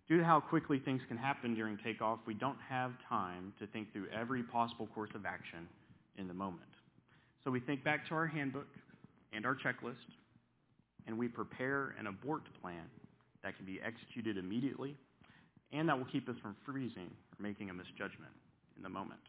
Due 0.09 0.19
to 0.19 0.25
how 0.25 0.41
quickly 0.41 0.79
things 0.79 1.03
can 1.09 1.19
happen 1.19 1.55
during 1.55 1.77
takeoff, 1.85 2.19
we 2.27 2.33
don't 2.35 2.59
have 2.67 2.93
time 3.09 3.53
to 3.59 3.67
think 3.67 3.93
through 3.93 4.07
every 4.09 4.43
possible 4.43 4.89
course 4.95 5.11
of 5.15 5.27
action 5.27 5.69
in 6.17 6.27
the 6.27 6.35
moment. 6.35 6.63
So 7.45 7.51
we 7.51 7.61
think 7.61 7.85
back 7.85 8.09
to 8.09 8.15
our 8.15 8.27
handbook 8.27 8.67
and 9.33 9.45
our 9.45 9.55
checklist, 9.55 9.97
and 11.07 11.19
we 11.19 11.29
prepare 11.29 11.95
an 11.99 12.07
abort 12.07 12.43
plan 12.63 12.85
that 13.43 13.57
can 13.57 13.67
be 13.67 13.81
executed 13.85 14.39
immediately 14.39 14.97
and 15.73 15.89
that 15.89 15.97
will 15.99 16.07
keep 16.07 16.29
us 16.29 16.37
from 16.41 16.57
freezing 16.65 17.11
or 17.39 17.43
making 17.43 17.71
a 17.71 17.75
misjudgment 17.75 18.33
in 18.77 18.83
the 18.83 18.89
moment. 18.89 19.21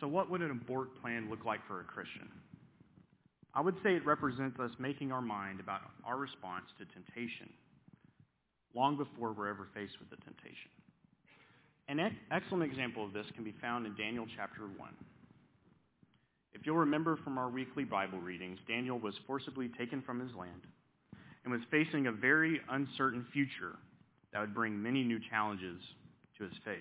So 0.00 0.08
what 0.08 0.30
would 0.30 0.40
an 0.40 0.50
abort 0.50 1.00
plan 1.02 1.28
look 1.28 1.44
like 1.44 1.60
for 1.68 1.80
a 1.80 1.84
Christian? 1.84 2.28
I 3.54 3.60
would 3.60 3.74
say 3.82 3.94
it 3.94 4.06
represents 4.06 4.58
us 4.58 4.70
making 4.78 5.12
our 5.12 5.20
mind 5.20 5.60
about 5.60 5.82
our 6.04 6.16
response 6.16 6.64
to 6.78 6.84
temptation 6.86 7.50
long 8.74 8.96
before 8.96 9.32
we're 9.32 9.48
ever 9.48 9.68
faced 9.74 9.98
with 9.98 10.08
the 10.10 10.16
temptation. 10.24 10.70
An 11.88 11.98
excellent 12.30 12.62
example 12.70 13.04
of 13.04 13.12
this 13.12 13.26
can 13.34 13.42
be 13.42 13.54
found 13.60 13.84
in 13.84 13.96
Daniel 13.96 14.24
chapter 14.36 14.62
1. 14.62 14.90
If 16.54 16.64
you'll 16.64 16.76
remember 16.76 17.18
from 17.24 17.36
our 17.36 17.50
weekly 17.50 17.84
Bible 17.84 18.20
readings, 18.20 18.58
Daniel 18.68 18.98
was 18.98 19.14
forcibly 19.26 19.68
taken 19.76 20.00
from 20.02 20.20
his 20.20 20.30
land 20.38 20.62
and 21.44 21.52
was 21.52 21.62
facing 21.70 22.06
a 22.06 22.12
very 22.12 22.60
uncertain 22.70 23.26
future 23.32 23.76
that 24.32 24.40
would 24.40 24.54
bring 24.54 24.80
many 24.80 25.02
new 25.02 25.18
challenges 25.30 25.80
to 26.38 26.44
his 26.44 26.52
faith. 26.64 26.78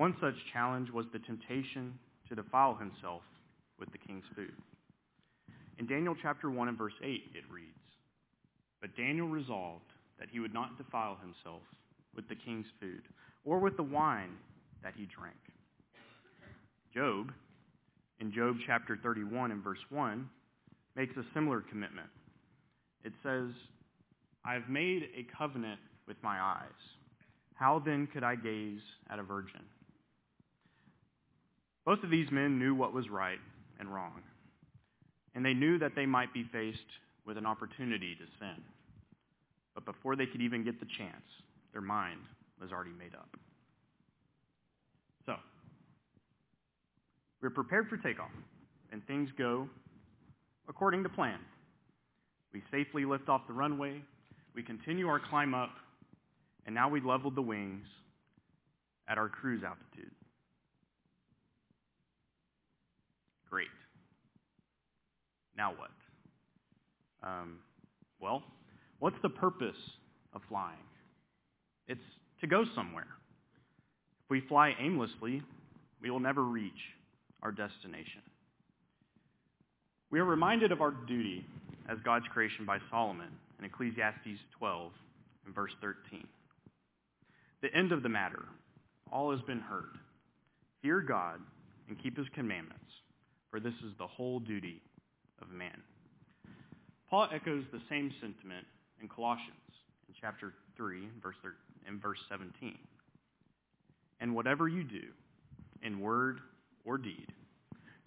One 0.00 0.16
such 0.18 0.36
challenge 0.54 0.88
was 0.90 1.04
the 1.12 1.18
temptation 1.18 1.92
to 2.30 2.34
defile 2.34 2.74
himself 2.74 3.20
with 3.78 3.92
the 3.92 3.98
king's 3.98 4.24
food. 4.34 4.54
In 5.78 5.86
Daniel 5.86 6.16
chapter 6.22 6.48
1 6.48 6.68
and 6.68 6.78
verse 6.78 6.94
8, 7.04 7.06
it 7.34 7.44
reads, 7.52 7.68
But 8.80 8.96
Daniel 8.96 9.28
resolved 9.28 9.92
that 10.18 10.28
he 10.32 10.40
would 10.40 10.54
not 10.54 10.78
defile 10.78 11.18
himself 11.20 11.60
with 12.16 12.26
the 12.30 12.34
king's 12.34 12.64
food 12.80 13.02
or 13.44 13.58
with 13.58 13.76
the 13.76 13.82
wine 13.82 14.38
that 14.82 14.94
he 14.96 15.06
drank. 15.14 15.36
Job, 16.94 17.30
in 18.20 18.32
Job 18.32 18.56
chapter 18.66 18.98
31 19.02 19.50
and 19.50 19.62
verse 19.62 19.84
1, 19.90 20.26
makes 20.96 21.14
a 21.18 21.24
similar 21.34 21.60
commitment. 21.60 22.08
It 23.04 23.12
says, 23.22 23.50
I 24.46 24.54
have 24.54 24.70
made 24.70 25.10
a 25.14 25.26
covenant 25.36 25.80
with 26.08 26.16
my 26.22 26.40
eyes. 26.40 26.80
How 27.52 27.82
then 27.84 28.08
could 28.10 28.24
I 28.24 28.36
gaze 28.36 28.80
at 29.10 29.18
a 29.18 29.22
virgin? 29.22 29.60
Both 31.90 32.04
of 32.04 32.10
these 32.10 32.30
men 32.30 32.56
knew 32.56 32.72
what 32.72 32.92
was 32.92 33.10
right 33.10 33.40
and 33.80 33.92
wrong, 33.92 34.22
and 35.34 35.44
they 35.44 35.54
knew 35.54 35.76
that 35.80 35.96
they 35.96 36.06
might 36.06 36.32
be 36.32 36.44
faced 36.52 36.78
with 37.26 37.36
an 37.36 37.46
opportunity 37.46 38.14
to 38.14 38.24
sin. 38.38 38.62
But 39.74 39.84
before 39.86 40.14
they 40.14 40.26
could 40.26 40.40
even 40.40 40.62
get 40.62 40.78
the 40.78 40.86
chance, 40.96 41.24
their 41.72 41.82
mind 41.82 42.20
was 42.60 42.70
already 42.70 42.92
made 42.96 43.16
up. 43.16 43.28
So, 45.26 45.34
we're 47.42 47.50
prepared 47.50 47.88
for 47.88 47.96
takeoff, 47.96 48.30
and 48.92 49.04
things 49.08 49.28
go 49.36 49.68
according 50.68 51.02
to 51.02 51.08
plan. 51.08 51.40
We 52.52 52.62
safely 52.70 53.04
lift 53.04 53.28
off 53.28 53.48
the 53.48 53.52
runway, 53.52 54.00
we 54.54 54.62
continue 54.62 55.08
our 55.08 55.18
climb 55.18 55.54
up, 55.54 55.70
and 56.66 56.72
now 56.72 56.88
we 56.88 57.00
leveled 57.00 57.34
the 57.34 57.42
wings 57.42 57.86
at 59.08 59.18
our 59.18 59.28
cruise 59.28 59.64
altitude. 59.64 60.12
Great. 63.50 63.68
Now 65.56 65.72
what? 65.72 65.90
Um, 67.28 67.58
well, 68.20 68.42
what's 69.00 69.16
the 69.22 69.28
purpose 69.28 69.76
of 70.32 70.40
flying? 70.48 70.78
It's 71.88 72.00
to 72.40 72.46
go 72.46 72.64
somewhere. 72.74 73.08
If 74.24 74.30
we 74.30 74.40
fly 74.48 74.74
aimlessly, 74.80 75.42
we 76.00 76.10
will 76.10 76.20
never 76.20 76.42
reach 76.42 76.72
our 77.42 77.52
destination. 77.52 78.22
We 80.10 80.20
are 80.20 80.24
reminded 80.24 80.72
of 80.72 80.80
our 80.80 80.92
duty 81.06 81.44
as 81.88 81.98
God's 82.04 82.26
creation 82.32 82.64
by 82.64 82.78
Solomon 82.90 83.28
in 83.58 83.64
Ecclesiastes 83.64 84.40
12 84.58 84.92
and 85.46 85.54
verse 85.54 85.72
13. 85.80 86.26
The 87.62 87.74
end 87.74 87.92
of 87.92 88.02
the 88.02 88.08
matter, 88.08 88.44
all 89.12 89.30
has 89.32 89.40
been 89.42 89.60
heard. 89.60 89.98
Fear 90.82 91.02
God 91.02 91.40
and 91.88 92.02
keep 92.02 92.16
his 92.16 92.26
commandments, 92.34 92.84
for 93.50 93.60
this 93.60 93.74
is 93.84 93.92
the 93.98 94.06
whole 94.06 94.40
duty 94.40 94.80
of 95.40 95.50
man. 95.50 95.82
Paul 97.08 97.28
echoes 97.32 97.64
the 97.72 97.80
same 97.88 98.12
sentiment 98.20 98.66
in 99.00 99.08
Colossians 99.08 99.50
in 100.08 100.14
chapter 100.20 100.52
3 100.76 101.08
verse, 101.22 101.34
in 101.88 101.98
verse 101.98 102.18
17. 102.28 102.78
And 104.20 104.34
whatever 104.34 104.68
you 104.68 104.84
do, 104.84 105.02
in 105.82 106.00
word 106.00 106.40
or 106.84 106.98
deed, 106.98 107.26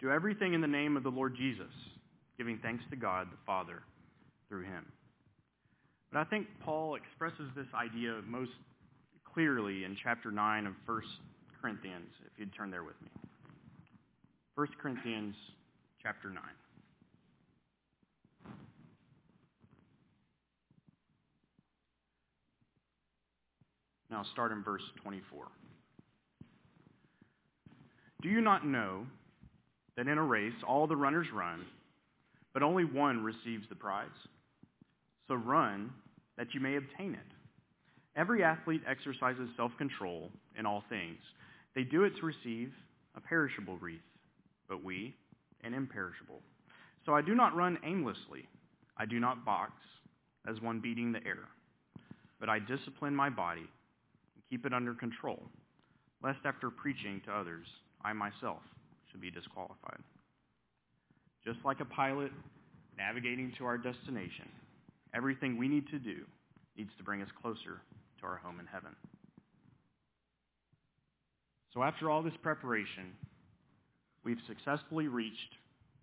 do 0.00 0.10
everything 0.10 0.54
in 0.54 0.60
the 0.60 0.66
name 0.66 0.96
of 0.96 1.02
the 1.02 1.10
Lord 1.10 1.36
Jesus, 1.36 1.72
giving 2.38 2.58
thanks 2.62 2.84
to 2.90 2.96
God 2.96 3.28
the 3.30 3.38
Father 3.44 3.82
through 4.48 4.62
him. 4.62 4.86
But 6.12 6.20
I 6.20 6.24
think 6.24 6.46
Paul 6.64 6.94
expresses 6.94 7.50
this 7.56 7.66
idea 7.74 8.20
most 8.26 8.52
clearly 9.34 9.84
in 9.84 9.96
chapter 10.02 10.30
9 10.30 10.66
of 10.66 10.74
1 10.86 11.02
Corinthians, 11.60 12.10
if 12.24 12.38
you'd 12.38 12.54
turn 12.54 12.70
there 12.70 12.84
with 12.84 13.00
me. 13.02 13.10
1 14.54 14.68
Corinthians 14.80 15.34
chapter 16.00 16.30
9. 16.30 16.38
Now 24.10 24.24
start 24.32 24.52
in 24.52 24.62
verse 24.62 24.82
24. 25.02 25.46
Do 28.22 28.28
you 28.28 28.40
not 28.40 28.64
know 28.64 29.06
that 29.96 30.06
in 30.06 30.18
a 30.18 30.22
race 30.22 30.54
all 30.66 30.86
the 30.86 30.96
runners 30.96 31.26
run, 31.34 31.64
but 32.52 32.62
only 32.62 32.84
one 32.84 33.24
receives 33.24 33.68
the 33.68 33.74
prize? 33.74 34.06
So 35.26 35.34
run 35.34 35.90
that 36.38 36.54
you 36.54 36.60
may 36.60 36.76
obtain 36.76 37.14
it. 37.14 37.34
Every 38.16 38.44
athlete 38.44 38.82
exercises 38.88 39.48
self-control 39.56 40.30
in 40.56 40.64
all 40.64 40.84
things. 40.88 41.18
They 41.74 41.82
do 41.82 42.04
it 42.04 42.12
to 42.20 42.26
receive 42.26 42.72
a 43.16 43.20
perishable 43.20 43.78
wreath, 43.78 44.00
but 44.68 44.82
we 44.82 45.14
an 45.62 45.74
imperishable. 45.74 46.40
So 47.06 47.14
I 47.14 47.22
do 47.22 47.34
not 47.34 47.56
run 47.56 47.78
aimlessly. 47.84 48.48
I 48.96 49.06
do 49.06 49.18
not 49.18 49.44
box 49.44 49.72
as 50.48 50.60
one 50.60 50.80
beating 50.80 51.12
the 51.12 51.24
air, 51.26 51.48
but 52.38 52.48
I 52.48 52.58
discipline 52.58 53.14
my 53.14 53.30
body 53.30 53.60
and 53.60 54.42
keep 54.48 54.66
it 54.66 54.72
under 54.72 54.94
control, 54.94 55.42
lest 56.22 56.38
after 56.44 56.70
preaching 56.70 57.20
to 57.26 57.32
others, 57.32 57.66
I 58.04 58.12
myself 58.12 58.60
should 59.10 59.20
be 59.20 59.30
disqualified. 59.30 60.00
Just 61.44 61.58
like 61.64 61.80
a 61.80 61.84
pilot 61.84 62.30
navigating 62.96 63.52
to 63.58 63.64
our 63.64 63.78
destination, 63.78 64.48
everything 65.14 65.58
we 65.58 65.68
need 65.68 65.88
to 65.90 65.98
do 65.98 66.24
needs 66.76 66.90
to 66.98 67.04
bring 67.04 67.22
us 67.22 67.28
closer 67.40 67.80
to 68.20 68.26
our 68.26 68.36
home 68.36 68.60
in 68.60 68.66
heaven. 68.66 68.94
So 71.72 71.82
after 71.82 72.10
all 72.10 72.22
this 72.22 72.34
preparation, 72.42 73.12
we've 74.24 74.38
successfully 74.46 75.08
reached 75.08 75.54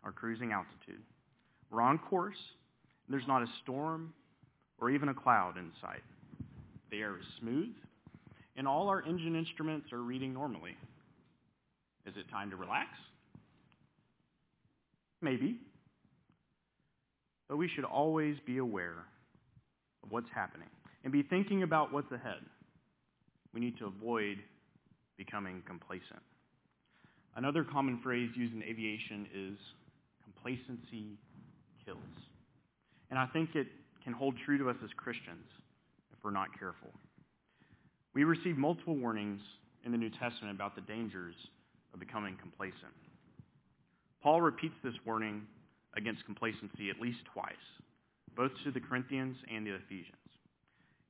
our 0.03 0.11
cruising 0.11 0.51
altitude. 0.51 1.01
We're 1.69 1.81
on 1.81 1.97
course, 1.97 2.37
there's 3.09 3.27
not 3.27 3.41
a 3.41 3.47
storm 3.63 4.13
or 4.79 4.89
even 4.89 5.09
a 5.09 5.13
cloud 5.13 5.57
in 5.57 5.71
sight. 5.81 6.03
The 6.89 6.99
air 6.99 7.17
is 7.17 7.25
smooth, 7.39 7.73
and 8.57 8.67
all 8.67 8.89
our 8.89 9.03
engine 9.03 9.35
instruments 9.35 9.91
are 9.93 10.01
reading 10.01 10.33
normally. 10.33 10.75
Is 12.05 12.13
it 12.17 12.29
time 12.29 12.49
to 12.49 12.55
relax? 12.55 12.89
Maybe. 15.21 15.59
But 17.47 17.57
we 17.57 17.67
should 17.67 17.85
always 17.85 18.37
be 18.45 18.57
aware 18.57 19.05
of 20.03 20.11
what's 20.11 20.29
happening 20.33 20.69
and 21.03 21.13
be 21.13 21.23
thinking 21.23 21.63
about 21.63 21.93
what's 21.93 22.11
ahead. 22.11 22.43
We 23.53 23.59
need 23.59 23.77
to 23.79 23.85
avoid 23.85 24.37
becoming 25.17 25.61
complacent. 25.67 26.21
Another 27.35 27.63
common 27.63 27.99
phrase 28.03 28.29
used 28.35 28.53
in 28.53 28.63
aviation 28.63 29.27
is 29.33 29.57
complacency 30.23 31.17
kills. 31.85 31.97
And 33.09 33.17
I 33.17 33.25
think 33.27 33.55
it 33.55 33.67
can 34.03 34.13
hold 34.13 34.35
true 34.45 34.57
to 34.57 34.69
us 34.69 34.75
as 34.83 34.89
Christians 34.97 35.45
if 36.11 36.23
we're 36.23 36.31
not 36.31 36.47
careful. 36.57 36.89
We 38.13 38.23
receive 38.23 38.57
multiple 38.57 38.95
warnings 38.95 39.41
in 39.85 39.91
the 39.91 39.97
New 39.97 40.09
Testament 40.09 40.55
about 40.55 40.75
the 40.75 40.81
dangers 40.81 41.35
of 41.93 41.99
becoming 41.99 42.37
complacent. 42.41 42.95
Paul 44.21 44.41
repeats 44.41 44.75
this 44.83 44.93
warning 45.05 45.43
against 45.95 46.25
complacency 46.25 46.89
at 46.89 47.01
least 47.01 47.19
twice, 47.33 47.53
both 48.35 48.51
to 48.63 48.71
the 48.71 48.79
Corinthians 48.79 49.37
and 49.53 49.65
the 49.65 49.75
Ephesians. 49.75 50.15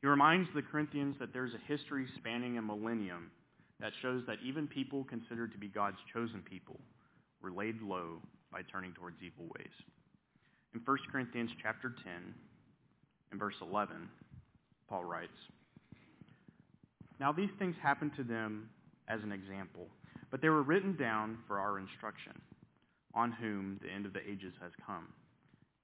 He 0.01 0.07
reminds 0.07 0.49
the 0.55 0.62
Corinthians 0.62 1.15
that 1.19 1.34
there's 1.34 1.53
a 1.53 1.71
history 1.71 2.07
spanning 2.17 2.57
a 2.57 2.62
millennium 2.62 3.29
that 3.82 3.91
shows 4.02 4.24
that 4.28 4.38
even 4.46 4.67
people 4.67 5.04
considered 5.04 5.52
to 5.52 5.58
be 5.58 5.67
God's 5.67 5.98
chosen 6.13 6.41
people 6.48 6.80
were 7.41 7.52
laid 7.52 7.82
low 7.82 8.22
by 8.52 8.62
turning 8.72 8.94
towards 8.94 9.17
evil 9.22 9.46
ways. 9.58 9.74
In 10.74 10.82
1 10.86 10.98
Corinthians 11.12 11.50
chapter 11.62 11.94
10 12.04 12.13
and 13.32 13.39
verse 13.39 13.56
11, 13.62 14.08
Paul 14.88 15.04
writes, 15.04 15.38
now 17.20 17.32
these 17.32 17.50
things 17.60 17.76
happened 17.82 18.12
to 18.17 18.24
them 18.24 18.70
as 19.08 19.22
an 19.22 19.32
example, 19.32 19.88
but 20.32 20.41
they 20.41 20.50
were 20.50 20.63
written 20.63 20.96
down 20.96 21.38
for 21.48 21.60
our 21.60 21.78
instruction, 21.78 22.34
on 23.13 23.32
whom 23.32 23.80
the 23.82 23.91
end 23.91 24.08
of 24.08 24.13
the 24.13 24.28
ages 24.28 24.54
has 24.60 24.72
come. 24.86 25.08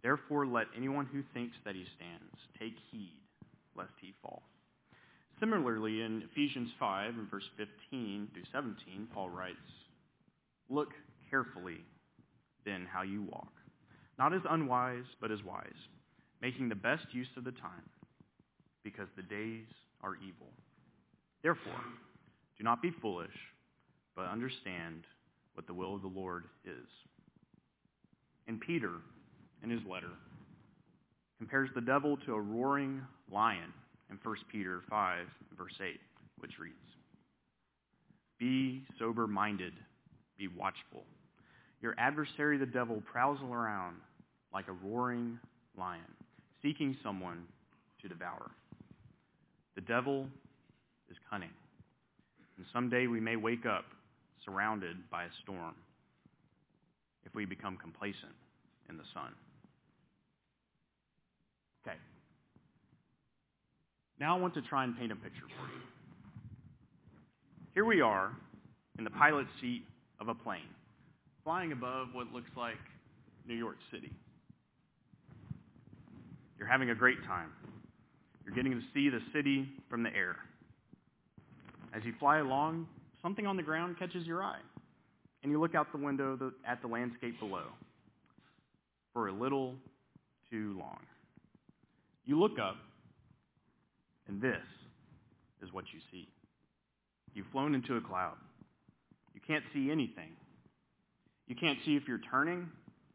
Therefore 0.02 0.48
let 0.48 0.66
anyone 0.76 1.06
who 1.06 1.22
thinks 1.34 1.56
that 1.64 1.76
he 1.76 1.86
stands 1.96 2.34
take 2.60 2.74
heed 2.92 3.20
lest 3.76 3.94
he 4.02 4.14
fall. 4.22 4.42
Similarly, 5.39 6.02
in 6.02 6.23
Ephesians 6.32 6.69
5 6.80 7.13
and 7.13 7.30
verse 7.30 7.47
15 7.58 8.30
through 8.34 8.43
17, 8.52 9.08
Paul 9.13 9.30
writes, 9.30 9.58
Look 10.69 10.89
carefully 11.30 11.78
then 12.65 12.88
how 12.91 13.04
you 13.04 13.21
walk, 13.21 13.54
not 14.17 14.34
as 14.34 14.41
unwise, 14.50 15.06
but 15.21 15.32
as 15.32 15.43
wise, 15.43 15.69
making 16.41 16.69
the 16.69 16.76
best 16.76 17.06
use 17.12 17.28
of 17.38 17.43
the 17.43 17.52
time, 17.52 17.88
because 18.84 19.08
the 19.15 19.21
days 19.21 19.67
are 20.02 20.15
evil. 20.15 20.47
Therefore, 21.43 21.82
do 22.58 22.63
not 22.63 22.82
be 22.82 22.91
foolish, 23.02 23.30
but 24.15 24.26
understand 24.26 25.04
what 25.54 25.67
the 25.67 25.73
will 25.73 25.95
of 25.95 26.02
the 26.02 26.08
Lord 26.08 26.45
is. 26.65 26.88
And 28.47 28.60
Peter, 28.60 28.93
in 29.63 29.69
his 29.69 29.82
letter, 29.89 30.12
compares 31.38 31.69
the 31.76 31.82
devil 31.82 32.17
to 32.26 32.34
a 32.34 32.41
roaring 32.41 33.02
lion 33.32 33.71
in 34.10 34.17
1 34.24 34.36
Peter 34.52 34.82
5, 34.89 35.26
verse 35.58 35.74
8, 35.82 36.00
which 36.39 36.60
reads, 36.60 36.76
Be 38.39 38.84
sober-minded, 39.00 39.74
be 40.38 40.48
watchful. 40.48 41.04
Your 41.82 41.96
adversary, 41.98 42.58
the 42.58 42.65
devil, 42.65 43.02
prowls 43.12 43.39
around 43.43 43.98
like 44.54 44.67
a 44.67 44.88
roaring 44.88 45.39
lion, 45.78 46.02
seeking 46.62 46.96
someone 47.04 47.43
to 48.02 48.08
devour. 48.08 48.52
The 49.76 49.82
devil 49.82 50.28
is 51.10 51.17
cunning. 51.30 51.52
And 52.58 52.65
someday 52.74 53.08
we 53.08 53.20
may 53.20 53.36
wake 53.36 53.65
up 53.65 53.86
surrounded 54.43 54.98
by 55.12 55.26
a 55.26 55.30
storm 55.43 55.76
if 57.26 57.36
we 57.36 57.46
become 57.46 57.78
complacent 57.78 58.34
in 58.89 58.98
the 58.98 59.04
sun. 59.13 59.32
Okay. 61.86 61.98
Now 64.19 64.36
I 64.36 64.39
want 64.39 64.53
to 64.56 64.62
try 64.62 64.84
and 64.84 64.97
paint 64.97 65.12
a 65.12 65.15
picture 65.15 65.45
for 65.58 65.67
you. 65.73 65.82
Here 67.73 67.86
we 67.86 68.01
are 68.01 68.32
in 68.97 69.03
the 69.03 69.12
pilot 69.12 69.45
seat 69.62 69.84
of 70.19 70.27
a 70.27 70.34
plane, 70.34 70.69
flying 71.43 71.71
above 71.71 72.08
what 72.13 72.34
looks 72.34 72.49
like 72.58 72.77
New 73.47 73.53
York 73.56 73.77
City. 73.91 74.12
You're 76.58 76.67
having 76.67 76.89
a 76.89 76.95
great 76.95 77.23
time. 77.27 77.51
You're 78.43 78.56
getting 78.56 78.71
to 78.71 78.82
see 78.93 79.10
the 79.10 79.19
city 79.34 79.69
from 79.89 80.01
the 80.01 80.10
air. 80.15 80.38
As 81.93 82.03
you 82.03 82.13
fly 82.19 82.39
along, 82.39 82.88
something 83.21 83.45
on 83.45 83.56
the 83.58 83.63
ground 83.63 83.99
catches 83.99 84.25
your 84.25 84.41
eye, 84.41 84.62
and 85.43 85.51
you 85.51 85.60
look 85.62 85.75
out 85.75 85.91
the 85.91 85.99
window 85.99 86.51
at 86.67 86.82
the 86.82 86.88
landscape 86.88 87.39
below. 87.39 87.65
for 89.17 89.30
a 89.30 89.32
little 89.32 89.73
too 90.51 90.75
long. 90.77 90.99
You 92.25 92.39
look 92.39 92.60
up, 92.60 92.75
and 94.28 94.42
this 94.42 94.63
is 95.62 95.72
what 95.74 95.86
you 95.94 96.00
see. 96.12 96.28
You've 97.34 97.48
flown 97.52 97.76
into 97.76 97.96
a 97.96 98.02
cloud. 98.02 98.36
You 99.34 99.42
can't 99.46 99.63
see 99.74 99.92
anything. 99.92 100.32
You 101.48 101.56
can't 101.56 101.78
see 101.86 101.96
if 101.96 102.08
you're 102.08 102.22
turning 102.32 102.70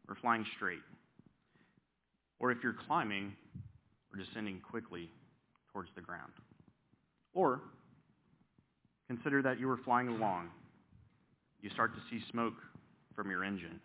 or 0.09 0.15
flying 0.15 0.45
straight, 0.55 0.81
or 2.39 2.51
if 2.51 2.57
you're 2.63 2.75
climbing 2.87 3.33
or 4.11 4.23
descending 4.23 4.59
quickly 4.59 5.09
towards 5.71 5.89
the 5.95 6.01
ground. 6.01 6.31
Or 7.33 7.61
consider 9.07 9.41
that 9.43 9.59
you 9.59 9.67
were 9.67 9.79
flying 9.83 10.07
along. 10.07 10.49
You 11.61 11.69
start 11.69 11.93
to 11.95 12.01
see 12.09 12.23
smoke 12.31 12.55
from 13.15 13.29
your 13.29 13.43
engine. 13.43 13.79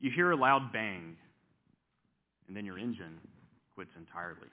You 0.00 0.10
hear 0.10 0.32
a 0.32 0.36
loud 0.36 0.72
bang, 0.72 1.16
and 2.46 2.56
then 2.56 2.64
your 2.64 2.78
engine 2.78 3.18
quits 3.74 3.90
entirely. 3.96 4.48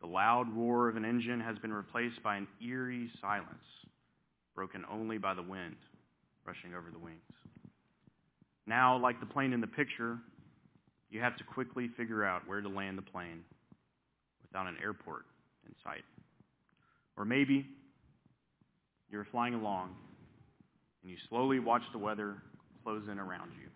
The 0.00 0.06
loud 0.06 0.46
roar 0.54 0.88
of 0.88 0.96
an 0.96 1.04
engine 1.04 1.40
has 1.40 1.58
been 1.58 1.72
replaced 1.72 2.22
by 2.22 2.36
an 2.36 2.46
eerie 2.62 3.10
silence, 3.20 3.48
broken 4.54 4.84
only 4.90 5.18
by 5.18 5.34
the 5.34 5.42
wind 5.42 5.76
rushing 6.46 6.74
over 6.74 6.90
the 6.92 6.98
wings. 6.98 7.20
Now, 8.66 8.96
like 8.98 9.20
the 9.20 9.26
plane 9.26 9.52
in 9.52 9.60
the 9.60 9.66
picture, 9.66 10.18
you 11.10 11.20
have 11.20 11.36
to 11.36 11.44
quickly 11.44 11.88
figure 11.96 12.24
out 12.24 12.46
where 12.46 12.60
to 12.60 12.68
land 12.68 12.98
the 12.98 13.02
plane 13.02 13.42
without 14.42 14.66
an 14.66 14.76
airport 14.82 15.24
in 15.66 15.74
sight. 15.84 16.04
Or 17.16 17.24
maybe 17.24 17.66
you're 19.10 19.26
flying 19.30 19.54
along 19.54 19.94
and 21.02 21.10
you 21.10 21.16
slowly 21.28 21.58
watch 21.58 21.82
the 21.92 21.98
weather 21.98 22.36
close 22.82 23.02
in 23.10 23.18
around 23.18 23.52
you. 23.60 23.68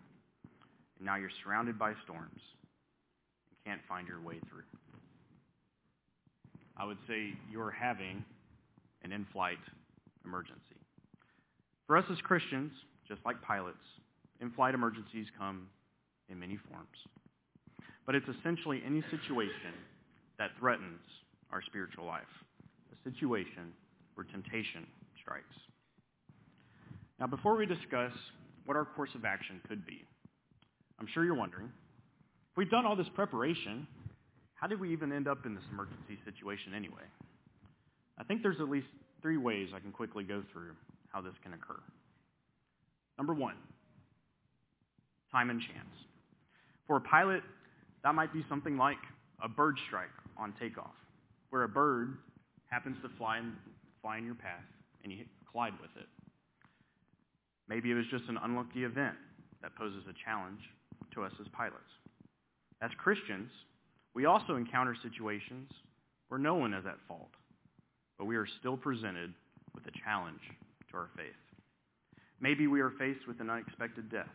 And 0.97 1.05
now 1.05 1.15
you're 1.15 1.29
surrounded 1.43 1.79
by 1.79 1.93
storms 2.03 2.41
and 3.49 3.65
can't 3.65 3.81
find 3.87 4.07
your 4.07 4.21
way 4.21 4.39
through. 4.49 4.63
I 6.81 6.85
would 6.85 6.97
say 7.07 7.33
you're 7.51 7.69
having 7.69 8.25
an 9.03 9.11
in-flight 9.11 9.59
emergency. 10.25 10.81
For 11.85 11.95
us 11.95 12.05
as 12.11 12.17
Christians, 12.21 12.71
just 13.07 13.21
like 13.23 13.39
pilots, 13.43 13.77
in-flight 14.39 14.73
emergencies 14.73 15.27
come 15.37 15.67
in 16.27 16.39
many 16.39 16.57
forms. 16.69 16.97
But 18.07 18.15
it's 18.15 18.25
essentially 18.39 18.81
any 18.83 19.03
situation 19.11 19.73
that 20.39 20.49
threatens 20.59 21.01
our 21.51 21.61
spiritual 21.61 22.05
life, 22.05 22.23
a 22.91 23.09
situation 23.09 23.73
where 24.15 24.25
temptation 24.25 24.87
strikes. 25.21 25.53
Now, 27.19 27.27
before 27.27 27.55
we 27.57 27.67
discuss 27.67 28.13
what 28.65 28.75
our 28.75 28.85
course 28.85 29.11
of 29.13 29.23
action 29.23 29.61
could 29.67 29.85
be, 29.85 30.03
I'm 30.99 31.07
sure 31.13 31.25
you're 31.25 31.35
wondering, 31.35 31.67
if 31.67 32.57
we've 32.57 32.71
done 32.71 32.87
all 32.87 32.95
this 32.95 33.09
preparation, 33.13 33.85
how 34.61 34.67
did 34.67 34.79
we 34.79 34.93
even 34.93 35.11
end 35.11 35.27
up 35.27 35.45
in 35.47 35.55
this 35.55 35.63
emergency 35.71 36.19
situation 36.23 36.75
anyway? 36.75 37.01
I 38.19 38.23
think 38.23 38.43
there's 38.43 38.59
at 38.59 38.69
least 38.69 38.85
three 39.23 39.37
ways 39.37 39.69
I 39.75 39.79
can 39.79 39.91
quickly 39.91 40.23
go 40.23 40.43
through 40.53 40.73
how 41.11 41.19
this 41.19 41.33
can 41.41 41.53
occur. 41.53 41.79
Number 43.17 43.33
one, 43.33 43.55
time 45.31 45.49
and 45.49 45.59
chance. 45.59 45.95
For 46.85 46.97
a 46.97 47.01
pilot, 47.01 47.41
that 48.03 48.13
might 48.13 48.31
be 48.31 48.45
something 48.49 48.77
like 48.77 49.01
a 49.43 49.49
bird 49.49 49.77
strike 49.87 50.13
on 50.37 50.53
takeoff, 50.59 50.93
where 51.49 51.63
a 51.63 51.69
bird 51.69 52.17
happens 52.69 52.97
to 53.01 53.09
fly 53.17 53.39
in, 53.39 53.53
fly 54.01 54.19
in 54.19 54.25
your 54.25 54.35
path 54.35 54.63
and 55.03 55.11
you 55.11 55.25
collide 55.51 55.73
with 55.81 55.89
it. 55.97 56.07
Maybe 57.67 57.89
it 57.89 57.95
was 57.95 58.05
just 58.11 58.25
an 58.29 58.37
unlucky 58.43 58.83
event 58.83 59.15
that 59.63 59.75
poses 59.75 60.03
a 60.07 60.13
challenge 60.23 60.59
to 61.15 61.23
us 61.23 61.31
as 61.41 61.47
pilots. 61.51 61.79
As 62.81 62.91
Christians, 62.97 63.49
we 64.13 64.25
also 64.25 64.55
encounter 64.55 64.95
situations 65.01 65.69
where 66.27 66.39
no 66.39 66.55
one 66.55 66.73
is 66.73 66.85
at 66.85 66.97
fault, 67.07 67.31
but 68.17 68.25
we 68.25 68.35
are 68.35 68.47
still 68.59 68.77
presented 68.77 69.33
with 69.73 69.85
a 69.85 69.91
challenge 70.03 70.41
to 70.89 70.97
our 70.97 71.09
faith. 71.15 71.33
Maybe 72.39 72.67
we 72.67 72.81
are 72.81 72.91
faced 72.97 73.27
with 73.27 73.39
an 73.39 73.49
unexpected 73.49 74.09
death 74.11 74.27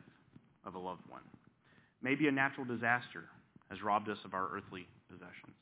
of 0.65 0.75
a 0.75 0.79
loved 0.79 1.09
one. 1.09 1.23
Maybe 2.03 2.29
a 2.29 2.33
natural 2.33 2.65
disaster 2.65 3.25
has 3.71 3.83
robbed 3.83 4.09
us 4.09 4.19
of 4.25 4.35
our 4.35 4.49
earthly 4.53 4.87
possessions. 5.11 5.57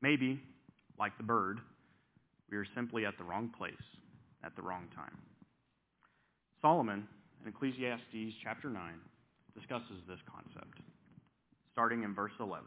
Maybe, 0.00 0.40
like 0.98 1.16
the 1.18 1.22
bird, 1.22 1.58
we 2.50 2.56
are 2.56 2.66
simply 2.74 3.04
at 3.06 3.16
the 3.18 3.24
wrong 3.24 3.50
place 3.56 3.74
at 4.44 4.56
the 4.56 4.62
wrong 4.62 4.88
time. 4.94 5.16
Solomon, 6.62 7.06
in 7.42 7.48
Ecclesiastes 7.48 8.36
chapter 8.42 8.68
9, 8.68 8.80
discusses 9.54 10.00
this 10.08 10.18
concept, 10.30 10.78
starting 11.72 12.02
in 12.02 12.14
verse 12.14 12.32
11. 12.40 12.66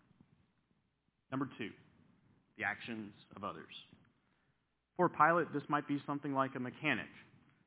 Number 1.31 1.47
two, 1.57 1.69
the 2.57 2.63
actions 2.63 3.13
of 3.35 3.43
others. 3.43 3.73
For 4.97 5.05
a 5.05 5.09
pilot, 5.09 5.47
this 5.53 5.63
might 5.69 5.87
be 5.87 6.01
something 6.05 6.33
like 6.33 6.55
a 6.55 6.59
mechanic 6.59 7.07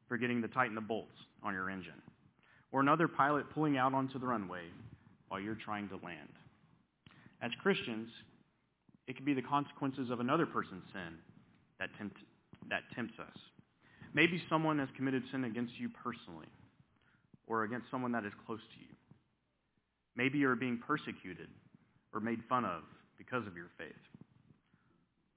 forgetting 0.08 0.42
to 0.42 0.48
tighten 0.48 0.74
the 0.74 0.80
bolts 0.80 1.16
on 1.42 1.54
your 1.54 1.70
engine, 1.70 2.00
or 2.72 2.80
another 2.80 3.08
pilot 3.08 3.46
pulling 3.54 3.76
out 3.78 3.94
onto 3.94 4.18
the 4.18 4.26
runway 4.26 4.64
while 5.28 5.40
you're 5.40 5.54
trying 5.56 5.88
to 5.88 5.94
land. 6.04 6.28
As 7.40 7.50
Christians, 7.62 8.10
it 9.06 9.16
could 9.16 9.24
be 9.24 9.34
the 9.34 9.42
consequences 9.42 10.10
of 10.10 10.20
another 10.20 10.46
person's 10.46 10.84
sin 10.92 11.18
that, 11.80 11.90
tempt, 11.98 12.16
that 12.68 12.82
tempts 12.94 13.18
us. 13.18 13.36
Maybe 14.14 14.42
someone 14.48 14.78
has 14.78 14.88
committed 14.96 15.22
sin 15.32 15.44
against 15.44 15.72
you 15.78 15.88
personally 15.88 16.46
or 17.46 17.64
against 17.64 17.90
someone 17.90 18.12
that 18.12 18.24
is 18.24 18.32
close 18.46 18.60
to 18.60 18.80
you. 18.80 18.94
Maybe 20.16 20.38
you're 20.38 20.54
being 20.54 20.78
persecuted 20.78 21.48
or 22.12 22.20
made 22.20 22.40
fun 22.48 22.64
of 22.64 22.82
because 23.24 23.46
of 23.46 23.56
your 23.56 23.70
faith. 23.78 23.94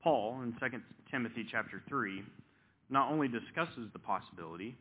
Paul, 0.02 0.42
in 0.44 0.54
2 0.54 0.78
Timothy 1.12 1.46
chapter 1.50 1.82
3, 1.90 2.24
not 2.90 3.12
only 3.12 3.28
discusses 3.28 3.90
the 3.94 4.00
possibility, 4.00 4.76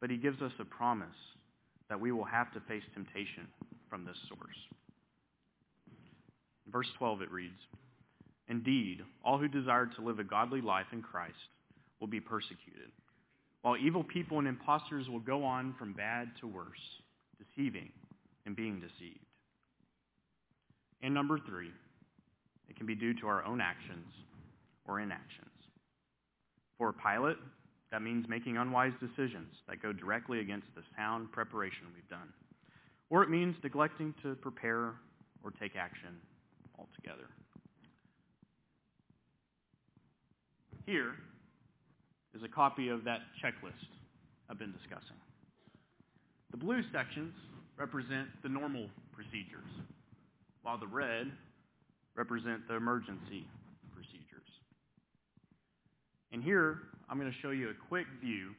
but 0.00 0.10
he 0.10 0.16
gives 0.16 0.40
us 0.42 0.52
a 0.60 0.64
promise 0.64 1.08
that 1.88 2.00
we 2.00 2.12
will 2.12 2.24
have 2.24 2.52
to 2.52 2.60
face 2.68 2.82
temptation 2.94 3.46
from 3.88 4.04
this 4.04 4.16
source. 4.28 4.56
Verse 6.70 6.88
12 6.98 7.22
it 7.22 7.30
reads, 7.30 7.58
Indeed, 8.48 9.00
all 9.24 9.38
who 9.38 9.48
desire 9.48 9.86
to 9.86 10.04
live 10.04 10.18
a 10.18 10.24
godly 10.24 10.60
life 10.60 10.86
in 10.92 11.02
Christ 11.02 11.34
will 12.00 12.08
be 12.08 12.20
persecuted, 12.20 12.90
while 13.62 13.76
evil 13.76 14.04
people 14.04 14.38
and 14.38 14.48
impostors 14.48 15.08
will 15.08 15.20
go 15.20 15.44
on 15.44 15.74
from 15.78 15.94
bad 15.94 16.28
to 16.40 16.46
worse, 16.46 16.68
deceiving 17.38 17.90
and 18.44 18.54
being 18.54 18.80
deceived. 18.80 19.24
And 21.02 21.14
number 21.14 21.38
three, 21.38 21.70
it 22.68 22.76
can 22.76 22.86
be 22.86 22.94
due 22.94 23.14
to 23.20 23.26
our 23.26 23.44
own 23.44 23.60
actions 23.60 24.06
or 24.86 25.00
inactions. 25.00 25.50
For 26.78 26.88
a 26.88 26.92
pilot, 26.92 27.36
that 27.92 28.02
means 28.02 28.26
making 28.28 28.56
unwise 28.56 28.92
decisions 29.00 29.54
that 29.68 29.80
go 29.80 29.92
directly 29.92 30.40
against 30.40 30.66
the 30.74 30.82
sound 30.96 31.30
preparation 31.30 31.86
we've 31.94 32.08
done. 32.08 32.32
Or 33.10 33.22
it 33.22 33.30
means 33.30 33.54
neglecting 33.62 34.14
to 34.22 34.34
prepare 34.34 34.94
or 35.44 35.52
take 35.60 35.76
action 35.76 36.16
altogether. 36.78 37.28
Here 40.86 41.14
is 42.34 42.42
a 42.42 42.48
copy 42.48 42.88
of 42.88 43.04
that 43.04 43.20
checklist 43.42 43.88
I've 44.50 44.58
been 44.58 44.72
discussing. 44.72 45.16
The 46.50 46.56
blue 46.56 46.82
sections 46.92 47.32
represent 47.78 48.28
the 48.42 48.48
normal 48.48 48.88
procedures, 49.12 49.70
while 50.62 50.78
the 50.78 50.86
red 50.86 51.30
represent 52.16 52.66
the 52.68 52.74
emergency 52.74 53.46
procedures. 53.92 54.48
And 56.32 56.42
here, 56.42 56.78
I'm 57.08 57.18
going 57.18 57.30
to 57.30 57.38
show 57.42 57.50
you 57.50 57.70
a 57.70 57.88
quick 57.88 58.06
view 58.20 58.50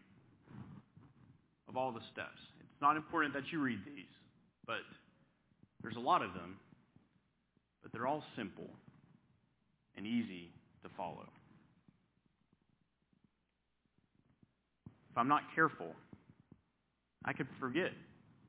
of 1.67 1.77
all 1.77 1.91
the 1.91 2.01
steps. 2.11 2.39
It's 2.59 2.81
not 2.81 2.95
important 2.95 3.33
that 3.33 3.43
you 3.51 3.61
read 3.61 3.79
these, 3.85 4.11
but 4.65 4.83
there's 5.81 5.95
a 5.95 5.99
lot 5.99 6.21
of 6.21 6.33
them, 6.33 6.57
but 7.81 7.91
they're 7.91 8.07
all 8.07 8.23
simple 8.35 8.69
and 9.95 10.05
easy 10.05 10.51
to 10.83 10.89
follow. 10.97 11.27
If 15.11 15.17
I'm 15.17 15.29
not 15.29 15.43
careful, 15.53 15.95
I 17.23 17.33
could 17.33 17.47
forget 17.59 17.91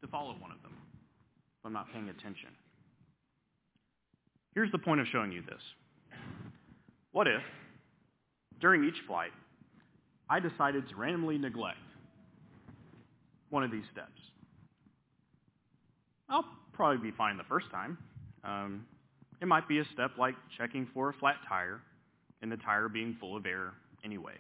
to 0.01 0.09
follow 0.09 0.35
one 0.41 0.51
of 0.51 0.61
them 0.63 0.73
if 1.61 1.65
I'm 1.65 1.73
not 1.73 1.87
paying 1.93 2.09
attention. 2.09 2.51
Here's 4.57 4.73
the 4.73 4.79
point 4.79 5.03
of 5.03 5.07
showing 5.13 5.33
you 5.33 5.43
this. 5.43 5.61
What 7.13 7.27
if, 7.27 7.43
during 8.59 8.85
each 8.85 8.97
flight, 9.07 9.33
I 10.31 10.41
decided 10.41 10.89
to 10.89 10.97
randomly 10.97 11.37
neglect 11.37 11.77
one 13.51 13.63
of 13.63 13.71
these 13.71 13.85
steps? 13.93 14.19
I'll 16.31 16.47
probably 16.73 17.11
be 17.11 17.15
fine 17.15 17.37
the 17.37 17.45
first 17.45 17.71
time. 17.71 17.99
Um, 18.45 18.87
it 19.43 19.47
might 19.47 19.69
be 19.69 19.81
a 19.81 19.85
step 19.93 20.13
like 20.19 20.35
checking 20.57 20.89
for 20.95 21.11
a 21.11 21.13
flat 21.13 21.37
tire 21.47 21.83
and 22.41 22.51
the 22.51 22.57
tire 22.57 22.89
being 22.89 23.15
full 23.21 23.37
of 23.37 23.45
air 23.45 23.75
anyway. 24.07 24.37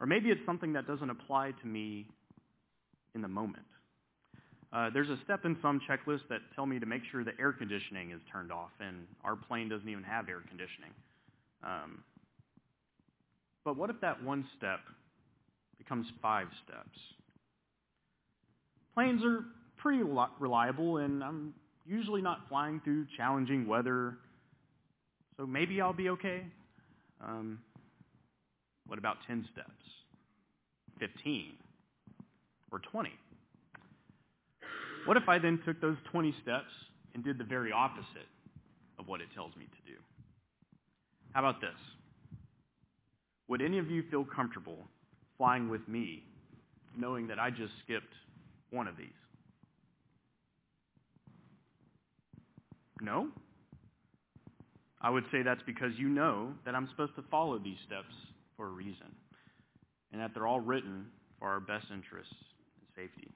Or 0.00 0.08
maybe 0.08 0.30
it's 0.30 0.44
something 0.44 0.72
that 0.72 0.88
doesn't 0.88 1.08
apply 1.08 1.52
to 1.52 1.66
me 1.68 2.08
in 3.14 3.22
the 3.22 3.28
moment. 3.28 3.66
Uh, 4.72 4.90
there's 4.92 5.08
a 5.08 5.18
step 5.24 5.44
in 5.44 5.56
some 5.62 5.80
checklists 5.88 6.28
that 6.28 6.40
tell 6.54 6.66
me 6.66 6.78
to 6.78 6.86
make 6.86 7.02
sure 7.10 7.24
the 7.24 7.38
air 7.40 7.52
conditioning 7.52 8.10
is 8.10 8.20
turned 8.30 8.52
off, 8.52 8.70
and 8.80 9.06
our 9.24 9.34
plane 9.34 9.68
doesn't 9.68 9.88
even 9.88 10.04
have 10.04 10.28
air 10.28 10.42
conditioning. 10.46 10.90
Um, 11.64 12.04
but 13.64 13.76
what 13.76 13.88
if 13.88 14.00
that 14.02 14.22
one 14.22 14.46
step 14.56 14.80
becomes 15.78 16.06
five 16.20 16.48
steps? 16.64 16.98
Planes 18.94 19.22
are 19.24 19.44
pretty 19.78 20.02
reliable, 20.38 20.98
and 20.98 21.24
I'm 21.24 21.54
usually 21.86 22.20
not 22.20 22.40
flying 22.48 22.80
through 22.84 23.06
challenging 23.16 23.66
weather, 23.66 24.18
so 25.38 25.46
maybe 25.46 25.80
I'll 25.80 25.94
be 25.94 26.10
okay. 26.10 26.44
Um, 27.24 27.58
what 28.86 28.98
about 28.98 29.16
10 29.26 29.46
steps? 29.52 29.70
15? 30.98 31.52
Or 32.70 32.80
20? 32.80 33.10
What 35.08 35.16
if 35.16 35.26
I 35.26 35.38
then 35.38 35.58
took 35.64 35.80
those 35.80 35.96
20 36.12 36.34
steps 36.42 36.68
and 37.14 37.24
did 37.24 37.38
the 37.38 37.44
very 37.44 37.72
opposite 37.72 38.28
of 38.98 39.08
what 39.08 39.22
it 39.22 39.28
tells 39.34 39.56
me 39.56 39.64
to 39.64 39.90
do? 39.90 39.98
How 41.32 41.40
about 41.40 41.62
this? 41.62 41.70
Would 43.48 43.62
any 43.62 43.78
of 43.78 43.90
you 43.90 44.02
feel 44.10 44.26
comfortable 44.26 44.76
flying 45.38 45.70
with 45.70 45.80
me 45.88 46.24
knowing 46.94 47.26
that 47.28 47.38
I 47.38 47.48
just 47.48 47.72
skipped 47.84 48.12
one 48.68 48.86
of 48.86 48.98
these? 48.98 49.08
No? 53.00 53.28
I 55.00 55.08
would 55.08 55.24
say 55.32 55.40
that's 55.42 55.62
because 55.64 55.92
you 55.96 56.10
know 56.10 56.52
that 56.66 56.74
I'm 56.74 56.86
supposed 56.90 57.16
to 57.16 57.24
follow 57.30 57.58
these 57.58 57.78
steps 57.86 58.12
for 58.58 58.66
a 58.66 58.72
reason, 58.72 59.16
and 60.12 60.20
that 60.20 60.32
they're 60.34 60.46
all 60.46 60.60
written 60.60 61.06
for 61.38 61.48
our 61.48 61.60
best 61.60 61.86
interests 61.90 62.34
and 62.76 63.08
safety. 63.08 63.32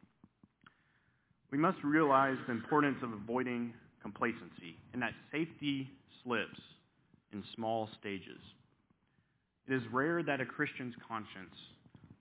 We 1.53 1.59
must 1.59 1.85
realize 1.85 2.39
the 2.47 2.53
importance 2.53 2.97
of 3.03 3.13
avoiding 3.13 3.75
complacency, 4.01 4.75
and 4.95 5.03
that 5.03 5.13
safety 5.31 5.91
slips 6.25 6.59
in 7.35 7.45
small 7.55 7.91
stages. 8.01 8.41
It 9.69 9.75
is 9.75 9.83
rare 9.93 10.23
that 10.23 10.41
a 10.41 10.47
Christian's 10.47 10.95
conscience 11.07 11.55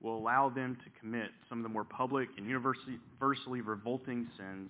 will 0.02 0.17
allow 0.17 0.50
them 0.50 0.78
to 0.84 1.00
commit 1.00 1.30
some 1.48 1.60
of 1.60 1.63
the 1.63 1.70
more 1.70 1.86
public 1.86 2.28
and 2.38 2.46
universally 2.46 3.62
revolting 3.62 4.28
sins 4.38 4.70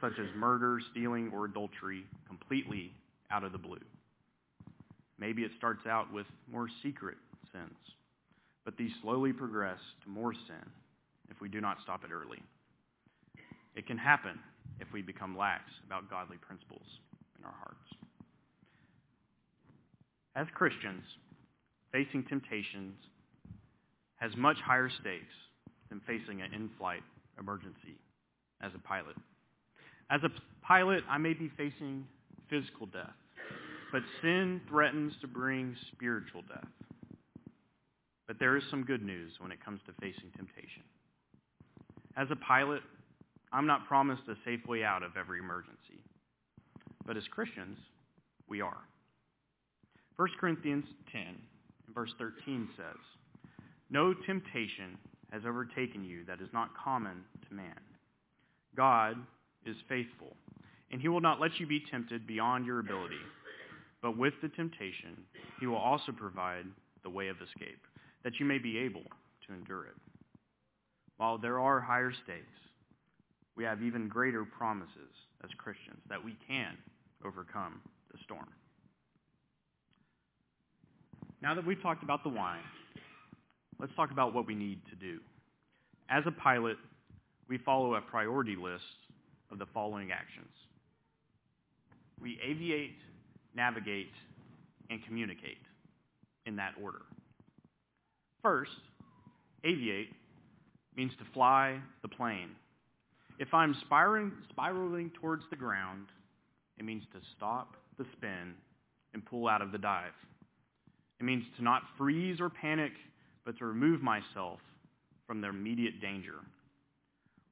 such 0.00 0.12
as 0.18 0.26
murder, 0.34 0.78
stealing, 0.90 1.30
or 1.34 1.44
adultery, 1.44 2.04
completely 2.26 2.92
out 3.30 3.44
of 3.44 3.52
the 3.52 3.58
blue. 3.58 3.80
Maybe 5.18 5.42
it 5.42 5.50
starts 5.58 5.86
out 5.86 6.10
with 6.12 6.26
more 6.50 6.68
secret 6.82 7.16
sins, 7.52 7.76
but 8.64 8.76
these 8.78 8.92
slowly 9.02 9.34
progress 9.34 9.78
to 10.04 10.10
more 10.10 10.32
sin 10.32 10.70
if 11.30 11.40
we 11.42 11.48
do 11.48 11.60
not 11.60 11.76
stop 11.82 12.04
it 12.04 12.10
early. 12.10 12.38
It 13.76 13.86
can 13.86 13.98
happen 13.98 14.38
if 14.80 14.88
we 14.92 15.02
become 15.02 15.36
lax 15.36 15.62
about 15.86 16.10
godly 16.10 16.38
principles 16.38 16.86
in 17.38 17.44
our 17.44 17.54
hearts. 17.58 17.76
As 20.34 20.46
Christians, 20.54 21.04
facing 21.92 22.24
temptations 22.24 22.94
has 24.16 24.34
much 24.36 24.56
higher 24.64 24.90
stakes 25.00 25.34
than 25.90 26.00
facing 26.06 26.40
an 26.40 26.52
in-flight 26.54 27.02
emergency 27.38 27.98
as 28.62 28.72
a 28.74 28.78
pilot. 28.78 29.16
As 30.10 30.20
a 30.24 30.30
pilot, 30.66 31.04
I 31.08 31.18
may 31.18 31.34
be 31.34 31.50
facing 31.56 32.06
physical 32.48 32.86
death, 32.86 33.14
but 33.92 34.02
sin 34.22 34.60
threatens 34.68 35.12
to 35.20 35.26
bring 35.26 35.76
spiritual 35.92 36.42
death. 36.48 36.68
But 38.26 38.38
there 38.38 38.56
is 38.56 38.62
some 38.70 38.84
good 38.84 39.02
news 39.02 39.32
when 39.38 39.52
it 39.52 39.64
comes 39.64 39.80
to 39.86 39.92
facing 40.00 40.30
temptation. 40.36 40.82
As 42.16 42.28
a 42.30 42.36
pilot, 42.36 42.82
I'm 43.56 43.66
not 43.66 43.88
promised 43.88 44.24
a 44.28 44.34
safe 44.44 44.66
way 44.68 44.84
out 44.84 45.02
of 45.02 45.16
every 45.18 45.38
emergency. 45.38 46.04
But 47.06 47.16
as 47.16 47.22
Christians, 47.30 47.78
we 48.46 48.60
are. 48.60 48.82
1 50.16 50.28
Corinthians 50.38 50.84
10, 51.10 51.22
verse 51.94 52.10
13 52.18 52.68
says, 52.76 52.98
No 53.88 54.12
temptation 54.12 54.98
has 55.32 55.40
overtaken 55.48 56.04
you 56.04 56.22
that 56.26 56.42
is 56.42 56.50
not 56.52 56.76
common 56.76 57.24
to 57.48 57.54
man. 57.54 57.80
God 58.76 59.16
is 59.64 59.76
faithful, 59.88 60.36
and 60.90 61.00
he 61.00 61.08
will 61.08 61.22
not 61.22 61.40
let 61.40 61.58
you 61.58 61.66
be 61.66 61.82
tempted 61.90 62.26
beyond 62.26 62.66
your 62.66 62.80
ability. 62.80 63.14
But 64.02 64.18
with 64.18 64.34
the 64.42 64.50
temptation, 64.50 65.16
he 65.60 65.66
will 65.66 65.76
also 65.76 66.12
provide 66.12 66.66
the 67.04 67.10
way 67.10 67.28
of 67.28 67.36
escape, 67.40 67.80
that 68.22 68.38
you 68.38 68.44
may 68.44 68.58
be 68.58 68.76
able 68.76 69.04
to 69.46 69.54
endure 69.54 69.86
it. 69.86 69.96
While 71.16 71.38
there 71.38 71.58
are 71.58 71.80
higher 71.80 72.12
stakes, 72.12 72.52
we 73.56 73.64
have 73.64 73.82
even 73.82 74.08
greater 74.08 74.44
promises 74.44 75.12
as 75.42 75.50
Christians 75.56 75.98
that 76.08 76.22
we 76.22 76.36
can 76.46 76.76
overcome 77.24 77.80
the 78.12 78.18
storm. 78.24 78.46
Now 81.42 81.54
that 81.54 81.66
we've 81.66 81.80
talked 81.80 82.02
about 82.02 82.22
the 82.22 82.28
why, 82.28 82.58
let's 83.78 83.94
talk 83.94 84.10
about 84.10 84.34
what 84.34 84.46
we 84.46 84.54
need 84.54 84.80
to 84.90 84.96
do. 84.96 85.20
As 86.08 86.24
a 86.26 86.30
pilot, 86.30 86.76
we 87.48 87.58
follow 87.58 87.94
a 87.94 88.00
priority 88.00 88.56
list 88.56 88.84
of 89.50 89.58
the 89.58 89.66
following 89.72 90.10
actions. 90.12 90.52
We 92.20 92.38
aviate, 92.46 92.96
navigate, 93.54 94.12
and 94.90 95.04
communicate 95.04 95.58
in 96.46 96.56
that 96.56 96.72
order. 96.82 97.02
First, 98.42 98.70
aviate 99.64 100.08
means 100.96 101.12
to 101.18 101.24
fly 101.34 101.78
the 102.02 102.08
plane. 102.08 102.50
If 103.38 103.52
I'm 103.52 103.74
spiraling, 103.82 104.32
spiraling 104.50 105.10
towards 105.20 105.42
the 105.50 105.56
ground, 105.56 106.06
it 106.78 106.84
means 106.84 107.04
to 107.12 107.20
stop 107.36 107.74
the 107.98 108.06
spin 108.12 108.54
and 109.12 109.24
pull 109.24 109.48
out 109.48 109.62
of 109.62 109.72
the 109.72 109.78
dive. 109.78 110.12
It 111.20 111.24
means 111.24 111.44
to 111.56 111.64
not 111.64 111.82
freeze 111.96 112.40
or 112.40 112.50
panic, 112.50 112.92
but 113.44 113.58
to 113.58 113.66
remove 113.66 114.02
myself 114.02 114.60
from 115.26 115.40
the 115.40 115.48
immediate 115.48 116.00
danger. 116.00 116.34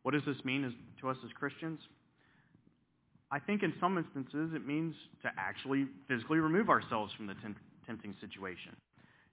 What 0.03 0.13
does 0.13 0.25
this 0.27 0.45
mean 0.45 0.65
as, 0.65 0.73
to 1.01 1.09
us 1.09 1.17
as 1.25 1.33
Christians? 1.33 1.81
I 3.31 3.39
think 3.39 3.63
in 3.63 3.73
some 3.81 3.99
instances 3.99 4.53
it 4.55 4.67
means 4.67 4.95
to 5.23 5.31
actually 5.39 5.87
physically 6.09 6.39
remove 6.39 6.69
ourselves 6.69 7.13
from 7.17 7.27
the 7.27 7.35
tempting 7.87 8.15
situation. 8.21 8.77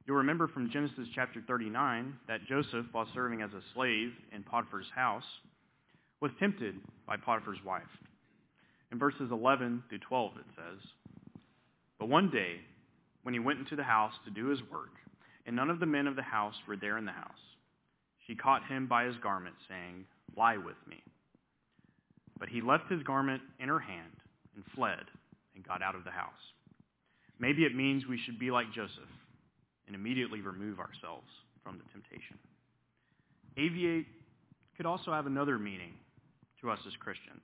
You'll 0.07 0.17
remember 0.17 0.47
from 0.47 0.71
Genesis 0.71 1.07
chapter 1.13 1.43
39 1.47 2.13
that 2.27 2.45
Joseph, 2.47 2.85
while 2.91 3.07
serving 3.13 3.41
as 3.41 3.51
a 3.51 3.61
slave 3.73 4.11
in 4.33 4.43
Potiphar's 4.43 4.89
house, 4.95 5.25
was 6.21 6.31
tempted 6.39 6.75
by 7.07 7.17
Potiphar's 7.17 7.63
wife. 7.65 7.81
In 8.91 8.99
verses 8.99 9.29
11 9.31 9.83
through 9.89 9.99
12 9.99 10.31
it 10.37 10.45
says, 10.55 10.79
But 11.99 12.09
one 12.09 12.29
day, 12.29 12.57
when 13.23 13.33
he 13.33 13.39
went 13.39 13.59
into 13.59 13.75
the 13.75 13.83
house 13.83 14.13
to 14.25 14.31
do 14.31 14.47
his 14.47 14.59
work, 14.71 14.91
and 15.45 15.55
none 15.55 15.71
of 15.71 15.79
the 15.79 15.85
men 15.85 16.07
of 16.07 16.15
the 16.15 16.21
house 16.21 16.55
were 16.67 16.77
there 16.77 16.97
in 16.97 17.05
the 17.05 17.11
house, 17.11 17.31
she 18.27 18.35
caught 18.35 18.67
him 18.67 18.87
by 18.87 19.05
his 19.05 19.15
garment, 19.23 19.55
saying, 19.67 20.05
Lie 20.37 20.57
with 20.57 20.77
me. 20.87 21.01
But 22.39 22.49
he 22.49 22.61
left 22.61 22.89
his 22.89 23.03
garment 23.03 23.41
in 23.59 23.67
her 23.67 23.79
hand 23.79 24.13
and 24.55 24.63
fled 24.75 25.03
and 25.55 25.67
got 25.67 25.81
out 25.81 25.95
of 25.95 26.03
the 26.03 26.11
house. 26.11 26.29
Maybe 27.39 27.63
it 27.63 27.75
means 27.75 28.05
we 28.05 28.19
should 28.23 28.37
be 28.37 28.51
like 28.51 28.71
Joseph 28.73 29.09
and 29.87 29.95
immediately 29.95 30.41
remove 30.41 30.79
ourselves 30.79 31.27
from 31.63 31.79
the 31.79 31.91
temptation. 31.91 32.37
Aviate 33.57 34.05
could 34.77 34.85
also 34.85 35.11
have 35.11 35.25
another 35.25 35.57
meaning 35.57 35.93
to 36.61 36.69
us 36.69 36.79
as 36.87 36.93
Christians. 36.99 37.41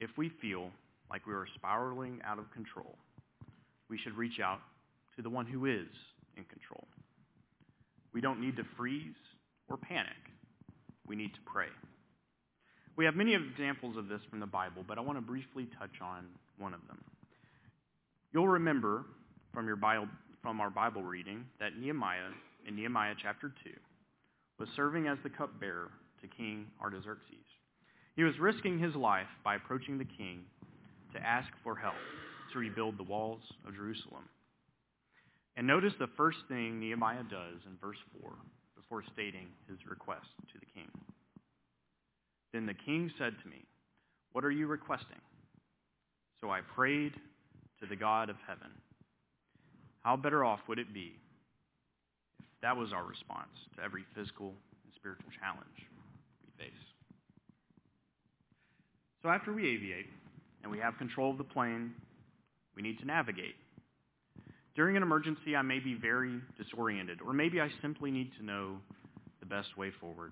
If 0.00 0.10
we 0.16 0.30
feel 0.40 0.70
like 1.10 1.26
we 1.26 1.32
are 1.32 1.46
spiraling 1.54 2.20
out 2.24 2.38
of 2.38 2.50
control, 2.52 2.96
we 3.88 3.98
should 3.98 4.16
reach 4.16 4.40
out 4.40 4.60
to 5.16 5.22
the 5.22 5.30
one 5.30 5.46
who 5.46 5.66
is 5.66 5.88
in 6.36 6.44
control. 6.44 6.86
We 8.12 8.20
don't 8.20 8.40
need 8.40 8.56
to 8.56 8.64
freeze 8.76 9.14
or 9.68 9.76
panic. 9.76 10.12
We 11.06 11.16
need 11.16 11.32
to 11.34 11.40
pray. 11.46 11.68
We 12.96 13.04
have 13.04 13.14
many 13.14 13.34
examples 13.34 13.96
of 13.96 14.08
this 14.08 14.20
from 14.30 14.40
the 14.40 14.46
Bible, 14.46 14.84
but 14.86 14.98
I 14.98 15.02
want 15.02 15.18
to 15.18 15.22
briefly 15.22 15.68
touch 15.78 16.00
on 16.02 16.26
one 16.58 16.74
of 16.74 16.80
them. 16.88 16.98
You'll 18.32 18.48
remember 18.48 19.04
from, 19.52 19.66
your 19.66 19.78
from 20.42 20.60
our 20.60 20.70
Bible 20.70 21.02
reading 21.02 21.44
that 21.60 21.78
Nehemiah, 21.78 22.30
in 22.66 22.76
Nehemiah 22.76 23.14
chapter 23.22 23.52
2, 23.64 23.70
was 24.58 24.68
serving 24.74 25.06
as 25.06 25.18
the 25.22 25.30
cupbearer 25.30 25.90
to 26.22 26.26
King 26.26 26.66
Artaxerxes. 26.82 27.44
He 28.16 28.24
was 28.24 28.38
risking 28.40 28.78
his 28.78 28.94
life 28.94 29.28
by 29.44 29.56
approaching 29.56 29.98
the 29.98 30.04
king 30.04 30.40
to 31.14 31.20
ask 31.20 31.48
for 31.62 31.76
help 31.76 31.94
to 32.52 32.58
rebuild 32.58 32.98
the 32.98 33.02
walls 33.02 33.42
of 33.66 33.74
Jerusalem. 33.74 34.24
And 35.56 35.66
notice 35.66 35.92
the 35.98 36.08
first 36.16 36.38
thing 36.48 36.80
Nehemiah 36.80 37.24
does 37.30 37.60
in 37.66 37.76
verse 37.80 37.98
4 38.20 38.32
before 38.74 39.02
stating 39.12 39.48
his 39.68 39.78
request 39.88 40.26
to 40.52 40.58
the 40.58 40.66
king. 40.74 40.88
Then 42.52 42.66
the 42.66 42.74
king 42.74 43.10
said 43.18 43.34
to 43.42 43.48
me, 43.48 43.64
What 44.32 44.44
are 44.44 44.50
you 44.50 44.66
requesting? 44.66 45.20
So 46.40 46.50
I 46.50 46.60
prayed 46.74 47.12
to 47.80 47.86
the 47.86 47.96
God 47.96 48.30
of 48.30 48.36
heaven. 48.46 48.70
How 50.02 50.16
better 50.16 50.44
off 50.44 50.60
would 50.68 50.78
it 50.78 50.94
be 50.94 51.16
if 52.38 52.60
that 52.62 52.76
was 52.76 52.92
our 52.92 53.04
response 53.04 53.52
to 53.76 53.82
every 53.82 54.04
physical 54.14 54.48
and 54.84 54.92
spiritual 54.94 55.30
challenge 55.40 55.88
we 56.44 56.64
face? 56.64 56.95
So 59.26 59.32
after 59.32 59.52
we 59.52 59.64
aviate 59.64 60.06
and 60.62 60.70
we 60.70 60.78
have 60.78 60.96
control 60.98 61.32
of 61.32 61.38
the 61.38 61.42
plane, 61.42 61.90
we 62.76 62.82
need 62.82 63.00
to 63.00 63.04
navigate. 63.04 63.56
During 64.76 64.96
an 64.96 65.02
emergency, 65.02 65.56
I 65.56 65.62
may 65.62 65.80
be 65.80 65.94
very 65.94 66.38
disoriented, 66.56 67.18
or 67.20 67.32
maybe 67.32 67.60
I 67.60 67.68
simply 67.82 68.12
need 68.12 68.30
to 68.38 68.44
know 68.44 68.76
the 69.40 69.46
best 69.46 69.76
way 69.76 69.90
forward. 70.00 70.30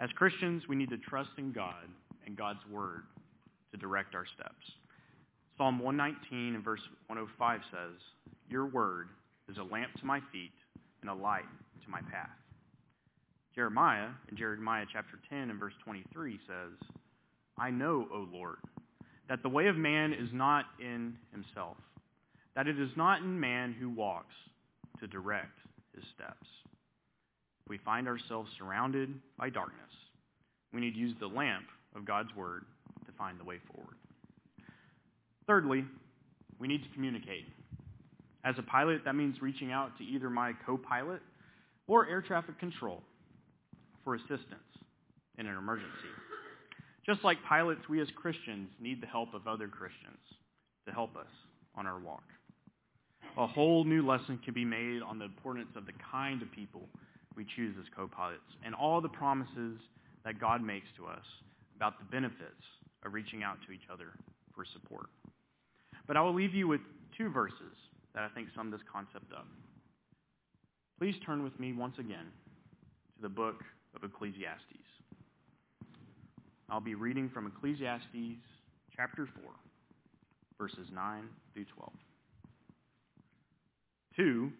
As 0.00 0.08
Christians, 0.12 0.62
we 0.66 0.76
need 0.76 0.88
to 0.88 0.96
trust 0.96 1.28
in 1.36 1.52
God 1.52 1.84
and 2.24 2.38
God's 2.38 2.64
Word 2.70 3.02
to 3.72 3.76
direct 3.76 4.14
our 4.14 4.24
steps. 4.34 4.64
Psalm 5.58 5.78
119 5.78 6.54
and 6.54 6.64
verse 6.64 6.80
105 7.08 7.60
says, 7.70 8.00
Your 8.48 8.64
Word 8.64 9.08
is 9.50 9.58
a 9.58 9.62
lamp 9.62 9.92
to 10.00 10.06
my 10.06 10.20
feet 10.32 10.56
and 11.02 11.10
a 11.10 11.14
light 11.14 11.44
to 11.84 11.90
my 11.90 12.00
path. 12.10 12.30
Jeremiah, 13.54 14.08
in 14.30 14.38
Jeremiah 14.38 14.86
chapter 14.90 15.18
10 15.28 15.50
and 15.50 15.60
verse 15.60 15.74
23 15.84 16.40
says, 16.46 16.96
I 17.58 17.70
know, 17.70 18.06
O 18.12 18.26
Lord, 18.32 18.58
that 19.28 19.42
the 19.42 19.48
way 19.48 19.66
of 19.66 19.76
man 19.76 20.12
is 20.12 20.28
not 20.32 20.66
in 20.80 21.14
himself, 21.32 21.76
that 22.54 22.66
it 22.66 22.78
is 22.78 22.90
not 22.96 23.22
in 23.22 23.38
man 23.38 23.74
who 23.78 23.90
walks 23.90 24.34
to 25.00 25.06
direct 25.06 25.58
his 25.94 26.04
steps. 26.14 26.46
If 27.64 27.70
We 27.70 27.78
find 27.78 28.06
ourselves 28.06 28.50
surrounded 28.58 29.12
by 29.38 29.50
darkness. 29.50 29.80
We 30.72 30.80
need 30.80 30.92
to 30.92 30.98
use 30.98 31.14
the 31.18 31.26
lamp 31.26 31.66
of 31.94 32.04
God's 32.04 32.34
word 32.36 32.62
to 33.06 33.12
find 33.12 33.40
the 33.40 33.44
way 33.44 33.58
forward. 33.72 33.96
Thirdly, 35.46 35.84
we 36.58 36.68
need 36.68 36.82
to 36.82 36.88
communicate. 36.94 37.46
As 38.44 38.54
a 38.58 38.62
pilot, 38.62 39.02
that 39.04 39.14
means 39.14 39.40
reaching 39.40 39.72
out 39.72 39.96
to 39.98 40.04
either 40.04 40.30
my 40.30 40.52
co-pilot 40.64 41.20
or 41.86 42.06
air 42.06 42.20
traffic 42.20 42.58
control 42.58 43.02
for 44.04 44.14
assistance 44.14 44.62
in 45.38 45.46
an 45.46 45.56
emergency. 45.56 45.90
Just 47.06 47.22
like 47.22 47.38
pilots, 47.48 47.82
we 47.88 48.00
as 48.00 48.08
Christians 48.16 48.68
need 48.80 49.00
the 49.00 49.06
help 49.06 49.32
of 49.32 49.46
other 49.46 49.68
Christians 49.68 50.18
to 50.86 50.92
help 50.92 51.16
us 51.16 51.30
on 51.76 51.86
our 51.86 52.00
walk. 52.00 52.24
A 53.38 53.46
whole 53.46 53.84
new 53.84 54.04
lesson 54.04 54.40
can 54.44 54.54
be 54.54 54.64
made 54.64 55.02
on 55.02 55.18
the 55.18 55.24
importance 55.24 55.68
of 55.76 55.86
the 55.86 55.92
kind 56.10 56.42
of 56.42 56.50
people 56.50 56.82
we 57.36 57.46
choose 57.54 57.76
as 57.78 57.84
co-pilots 57.94 58.40
and 58.64 58.74
all 58.74 59.00
the 59.00 59.08
promises 59.08 59.78
that 60.24 60.40
God 60.40 60.62
makes 60.62 60.88
to 60.96 61.06
us 61.06 61.24
about 61.76 61.98
the 61.98 62.04
benefits 62.06 62.64
of 63.04 63.12
reaching 63.12 63.42
out 63.42 63.58
to 63.66 63.72
each 63.72 63.86
other 63.92 64.06
for 64.54 64.64
support. 64.72 65.06
But 66.08 66.16
I 66.16 66.22
will 66.22 66.34
leave 66.34 66.54
you 66.54 66.66
with 66.66 66.80
two 67.16 67.28
verses 67.28 67.76
that 68.14 68.24
I 68.24 68.28
think 68.34 68.48
sum 68.56 68.70
this 68.70 68.80
concept 68.90 69.32
up. 69.32 69.46
Please 70.98 71.14
turn 71.24 71.44
with 71.44 71.58
me 71.60 71.72
once 71.72 71.98
again 71.98 72.26
to 73.14 73.22
the 73.22 73.28
book 73.28 73.62
of 73.94 74.02
Ecclesiastes. 74.02 74.86
I'll 76.68 76.80
be 76.80 76.94
reading 76.96 77.30
from 77.32 77.46
Ecclesiastes 77.46 78.40
chapter 78.96 79.28
4, 79.42 79.52
verses 80.58 80.88
9 80.92 81.22
through 81.54 81.64
12. 81.76 81.92
Two 84.16 84.50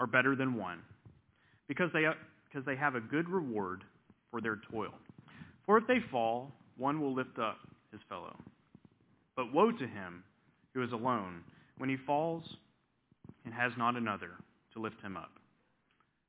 are 0.00 0.06
better 0.06 0.34
than 0.34 0.54
one 0.54 0.80
because 1.68 1.90
they, 1.92 2.06
because 2.48 2.66
they 2.66 2.74
have 2.74 2.96
a 2.96 3.00
good 3.00 3.28
reward 3.28 3.84
for 4.30 4.40
their 4.40 4.58
toil. 4.70 4.94
For 5.64 5.78
if 5.78 5.86
they 5.86 5.98
fall, 6.10 6.50
one 6.76 7.00
will 7.00 7.14
lift 7.14 7.38
up 7.38 7.58
his 7.92 8.00
fellow. 8.08 8.36
But 9.36 9.52
woe 9.52 9.70
to 9.70 9.86
him 9.86 10.24
who 10.74 10.82
is 10.82 10.90
alone 10.90 11.42
when 11.78 11.88
he 11.88 11.96
falls 11.96 12.42
and 13.44 13.54
has 13.54 13.72
not 13.78 13.94
another 13.96 14.30
to 14.72 14.80
lift 14.80 15.00
him 15.02 15.16
up. 15.16 15.30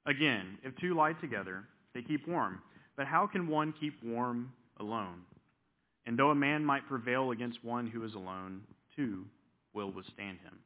Again, 0.05 0.59
if 0.63 0.75
two 0.77 0.95
lie 0.95 1.13
together, 1.13 1.63
they 1.95 2.01
keep 2.01 2.27
warm. 2.27 2.61
But 2.95 3.07
how 3.07 3.27
can 3.27 3.47
one 3.47 3.73
keep 3.79 4.01
warm 4.03 4.51
alone? 4.79 5.21
And 6.05 6.17
though 6.17 6.29
a 6.29 6.35
man 6.35 6.63
might 6.63 6.87
prevail 6.87 7.31
against 7.31 7.63
one 7.63 7.87
who 7.87 8.03
is 8.03 8.13
alone, 8.13 8.61
two 8.95 9.25
will 9.73 9.91
withstand 9.91 10.37
him. 10.43 10.57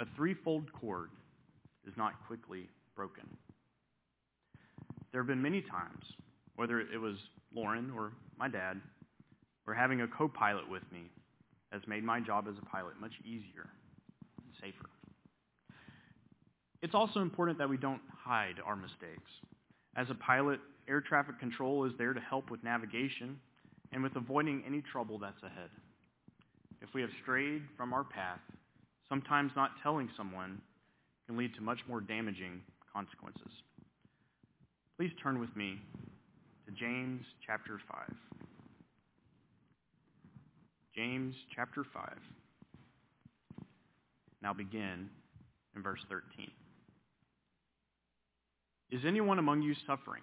A 0.00 0.06
threefold 0.16 0.72
cord 0.72 1.10
is 1.86 1.94
not 1.96 2.12
quickly 2.26 2.68
broken. 2.96 3.24
There 5.12 5.20
have 5.20 5.28
been 5.28 5.42
many 5.42 5.60
times, 5.60 6.04
whether 6.56 6.80
it 6.80 6.98
was 6.98 7.16
Lauren 7.54 7.92
or 7.96 8.12
my 8.38 8.48
dad, 8.48 8.80
or 9.66 9.74
having 9.74 10.00
a 10.00 10.08
co-pilot 10.08 10.68
with 10.68 10.82
me 10.90 11.02
has 11.70 11.82
made 11.86 12.04
my 12.04 12.20
job 12.20 12.46
as 12.48 12.54
a 12.60 12.66
pilot 12.66 12.94
much 13.00 13.12
easier 13.24 13.68
and 14.38 14.54
safer. 14.60 14.88
It's 16.82 16.94
also 16.94 17.20
important 17.20 17.58
that 17.58 17.68
we 17.68 17.76
don't 17.76 18.00
hide 18.24 18.56
our 18.64 18.76
mistakes. 18.76 19.30
As 19.96 20.08
a 20.10 20.14
pilot, 20.14 20.60
air 20.88 21.00
traffic 21.00 21.38
control 21.38 21.84
is 21.84 21.92
there 21.98 22.12
to 22.12 22.20
help 22.20 22.50
with 22.50 22.62
navigation 22.64 23.38
and 23.92 24.02
with 24.02 24.16
avoiding 24.16 24.62
any 24.66 24.82
trouble 24.82 25.18
that's 25.18 25.42
ahead. 25.42 25.70
If 26.80 26.88
we 26.94 27.00
have 27.00 27.10
strayed 27.22 27.62
from 27.76 27.92
our 27.92 28.04
path, 28.04 28.40
sometimes 29.08 29.52
not 29.54 29.70
telling 29.82 30.08
someone 30.16 30.60
can 31.26 31.36
lead 31.36 31.54
to 31.54 31.60
much 31.60 31.78
more 31.88 32.00
damaging 32.00 32.60
consequences. 32.92 33.52
Please 34.96 35.12
turn 35.22 35.40
with 35.40 35.54
me 35.56 35.78
to 36.66 36.72
James 36.72 37.22
chapter 37.46 37.80
5. 37.90 38.14
James 40.94 41.34
chapter 41.54 41.84
5. 41.92 42.04
Now 44.42 44.52
begin 44.52 45.08
in 45.74 45.82
verse 45.82 46.00
13. 46.08 46.50
Is 48.90 49.00
anyone 49.06 49.38
among 49.38 49.62
you 49.62 49.74
suffering? 49.86 50.22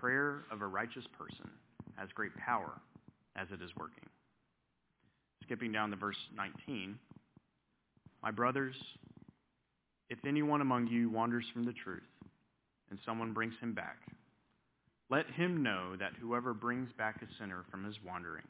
Prayer 0.00 0.44
of 0.50 0.62
a 0.62 0.66
righteous 0.66 1.04
person 1.18 1.50
has 1.96 2.08
great 2.14 2.34
power 2.36 2.72
as 3.36 3.48
it 3.52 3.62
is 3.62 3.70
working. 3.78 4.08
Skipping 5.44 5.72
down 5.72 5.90
to 5.90 5.96
verse 5.96 6.16
19. 6.34 6.98
My 8.22 8.30
brothers, 8.30 8.74
if 10.08 10.18
anyone 10.26 10.62
among 10.62 10.86
you 10.86 11.10
wanders 11.10 11.44
from 11.52 11.66
the 11.66 11.74
truth 11.74 12.02
and 12.88 12.98
someone 13.04 13.34
brings 13.34 13.52
him 13.60 13.74
back, 13.74 13.98
let 15.10 15.26
him 15.32 15.62
know 15.62 15.96
that 15.98 16.12
whoever 16.18 16.54
brings 16.54 16.88
back 16.96 17.20
a 17.20 17.26
sinner 17.38 17.64
from 17.70 17.84
his 17.84 17.96
wandering 18.02 18.48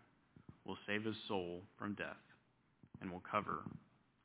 will 0.65 0.79
save 0.87 1.05
his 1.05 1.17
soul 1.27 1.63
from 1.77 1.95
death 1.95 2.23
and 3.01 3.11
will 3.11 3.23
cover 3.29 3.65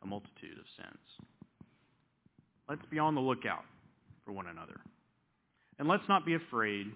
a 0.04 0.06
multitude 0.06 0.60
of 0.60 0.66
sins. 0.78 1.30
Let's 2.70 2.86
be 2.92 3.00
on 3.00 3.16
the 3.16 3.22
lookout 3.22 3.66
for 4.24 4.32
one 4.32 4.46
another. 4.46 4.80
And 5.80 5.88
let's 5.88 6.08
not 6.08 6.24
be 6.24 6.36
afraid 6.36 6.88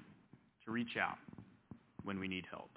to 0.66 0.72
reach 0.72 0.98
out 1.02 1.18
when 2.04 2.20
we 2.20 2.28
need 2.28 2.46
help. 2.50 2.70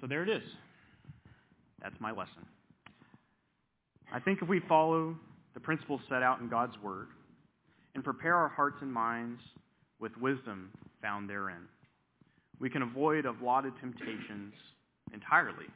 So 0.00 0.06
there 0.06 0.22
it 0.22 0.28
is. 0.28 0.42
That's 1.82 1.98
my 2.00 2.10
lesson. 2.10 2.46
I 4.12 4.20
think 4.20 4.40
if 4.42 4.48
we 4.48 4.60
follow 4.68 5.16
the 5.54 5.60
principles 5.60 6.00
set 6.08 6.22
out 6.22 6.40
in 6.40 6.48
God's 6.48 6.74
Word 6.82 7.08
and 7.94 8.04
prepare 8.04 8.36
our 8.36 8.48
hearts 8.48 8.76
and 8.80 8.92
minds 8.92 9.40
with 10.00 10.16
wisdom 10.18 10.70
found 11.00 11.28
therein, 11.28 11.68
we 12.60 12.70
can 12.70 12.82
avoid 12.82 13.26
of 13.26 13.36
temptations 13.80 14.54
entirely. 15.12 15.66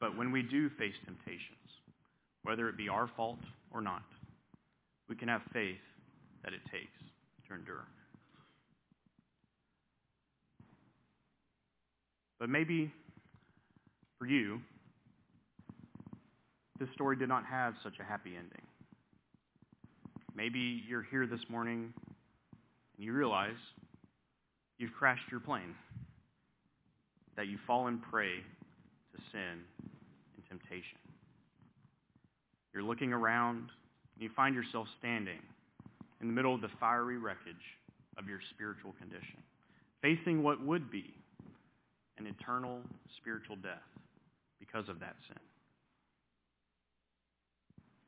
But 0.00 0.16
when 0.16 0.32
we 0.32 0.42
do 0.42 0.68
face 0.70 0.94
temptations, 1.04 1.40
whether 2.42 2.68
it 2.68 2.76
be 2.76 2.88
our 2.88 3.10
fault 3.16 3.38
or 3.72 3.80
not, 3.80 4.02
we 5.08 5.16
can 5.16 5.28
have 5.28 5.42
faith 5.52 5.76
that 6.44 6.52
it 6.52 6.60
takes 6.70 6.98
to 7.48 7.54
endure. 7.54 7.86
But 12.38 12.50
maybe 12.50 12.92
For 14.18 14.26
you, 14.26 14.60
this 16.78 16.88
story 16.94 17.16
did 17.16 17.28
not 17.28 17.44
have 17.44 17.74
such 17.82 17.94
a 18.00 18.04
happy 18.04 18.30
ending. 18.30 18.62
Maybe 20.34 20.82
you're 20.88 21.06
here 21.10 21.26
this 21.26 21.40
morning 21.48 21.92
and 22.96 23.04
you 23.04 23.12
realize 23.12 23.56
you've 24.78 24.92
crashed 24.92 25.30
your 25.30 25.40
plane, 25.40 25.74
that 27.36 27.48
you've 27.48 27.60
fallen 27.66 28.00
prey 28.10 28.36
to 29.14 29.22
sin 29.30 29.60
and 29.82 30.44
temptation. 30.48 30.98
You're 32.72 32.82
looking 32.82 33.12
around 33.12 33.68
and 34.14 34.22
you 34.22 34.30
find 34.34 34.54
yourself 34.54 34.86
standing 34.98 35.40
in 36.24 36.28
the 36.28 36.34
middle 36.34 36.54
of 36.54 36.62
the 36.62 36.70
fiery 36.80 37.18
wreckage 37.18 37.76
of 38.16 38.26
your 38.26 38.38
spiritual 38.54 38.94
condition, 38.98 39.36
facing 40.00 40.42
what 40.42 40.64
would 40.64 40.90
be 40.90 41.12
an 42.16 42.26
eternal 42.26 42.78
spiritual 43.18 43.56
death 43.56 43.84
because 44.58 44.88
of 44.88 44.98
that 45.00 45.14
sin. 45.28 45.36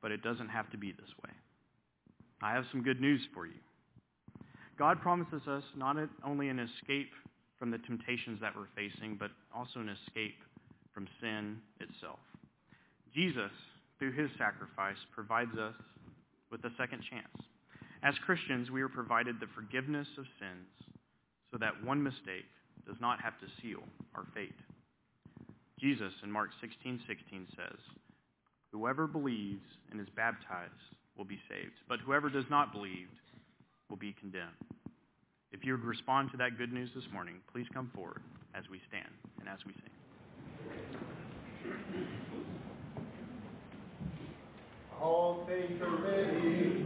But 0.01 0.13
it 0.13 0.23
doesn't 0.23 0.49
have 0.49 0.71
to 0.71 0.79
be 0.79 0.93
this 0.93 1.11
way. 1.23 1.31
I 2.41 2.55
have 2.55 2.65
some 2.73 2.83
good 2.83 3.03
news 3.03 3.21
for 3.35 3.45
you. 3.45 3.61
God 4.79 5.03
promises 5.03 5.47
us 5.47 5.65
not 5.77 5.97
only 6.25 6.49
an 6.49 6.59
escape 6.59 7.11
from 7.59 7.71
the 7.71 7.79
temptations 7.79 8.41
that 8.41 8.53
we're 8.57 8.73
facing, 8.75 9.17
but 9.17 9.31
also 9.55 9.81
an 9.81 9.91
escape 9.91 10.39
from 10.95 11.07
sin 11.21 11.59
itself. 11.81 12.21
Jesus, 13.15 13.53
through 13.99 14.13
his 14.13 14.31
sacrifice, 14.39 14.97
provides 15.15 15.55
us 15.59 15.75
with 16.51 16.65
a 16.65 16.71
second 16.79 17.03
chance. 17.11 17.47
As 18.03 18.15
Christians, 18.25 18.71
we 18.71 18.83
are 18.83 18.89
provided 18.89 19.41
the 19.41 19.47
forgiveness 19.55 20.09
of 20.19 20.25
sins 20.39 20.69
so 21.51 21.59
that 21.59 21.83
one 21.85 22.03
mistake 22.03 22.47
does 22.87 22.97
not 23.01 23.21
have 23.21 23.39
to 23.41 23.47
seal 23.63 23.83
our 24.15 24.25
fate. 24.35 24.55
Jesus 25.81 26.13
in 26.23 26.31
Mark 26.31 26.51
16:16 26.61 27.49
says, 27.57 27.79
"Whoever 28.73 29.07
believes 29.07 29.67
and 29.91 30.01
is 30.01 30.09
baptized 30.11 30.73
will 31.17 31.25
be 31.25 31.41
saved, 31.49 31.81
but 31.89 32.01
whoever 32.01 32.31
does 32.31 32.49
not 32.49 32.73
believe 32.73 33.11
will 33.89 33.97
be 33.97 34.13
condemned." 34.13 34.57
If 35.53 35.65
you 35.65 35.73
would 35.73 35.85
respond 35.85 36.31
to 36.33 36.37
that 36.39 36.59
good 36.59 36.73
news 36.73 36.93
this 36.95 37.11
morning, 37.11 37.41
please 37.47 37.69
come 37.71 37.89
forward 37.91 38.23
as 38.55 38.69
we 38.69 38.81
stand 38.89 39.13
and 39.41 39.49
as 39.49 39.65
we 39.65 39.73
sing. 39.73 39.91
All 45.01 45.45
things 45.47 45.81
are 45.83 45.97
ready. 45.97 46.67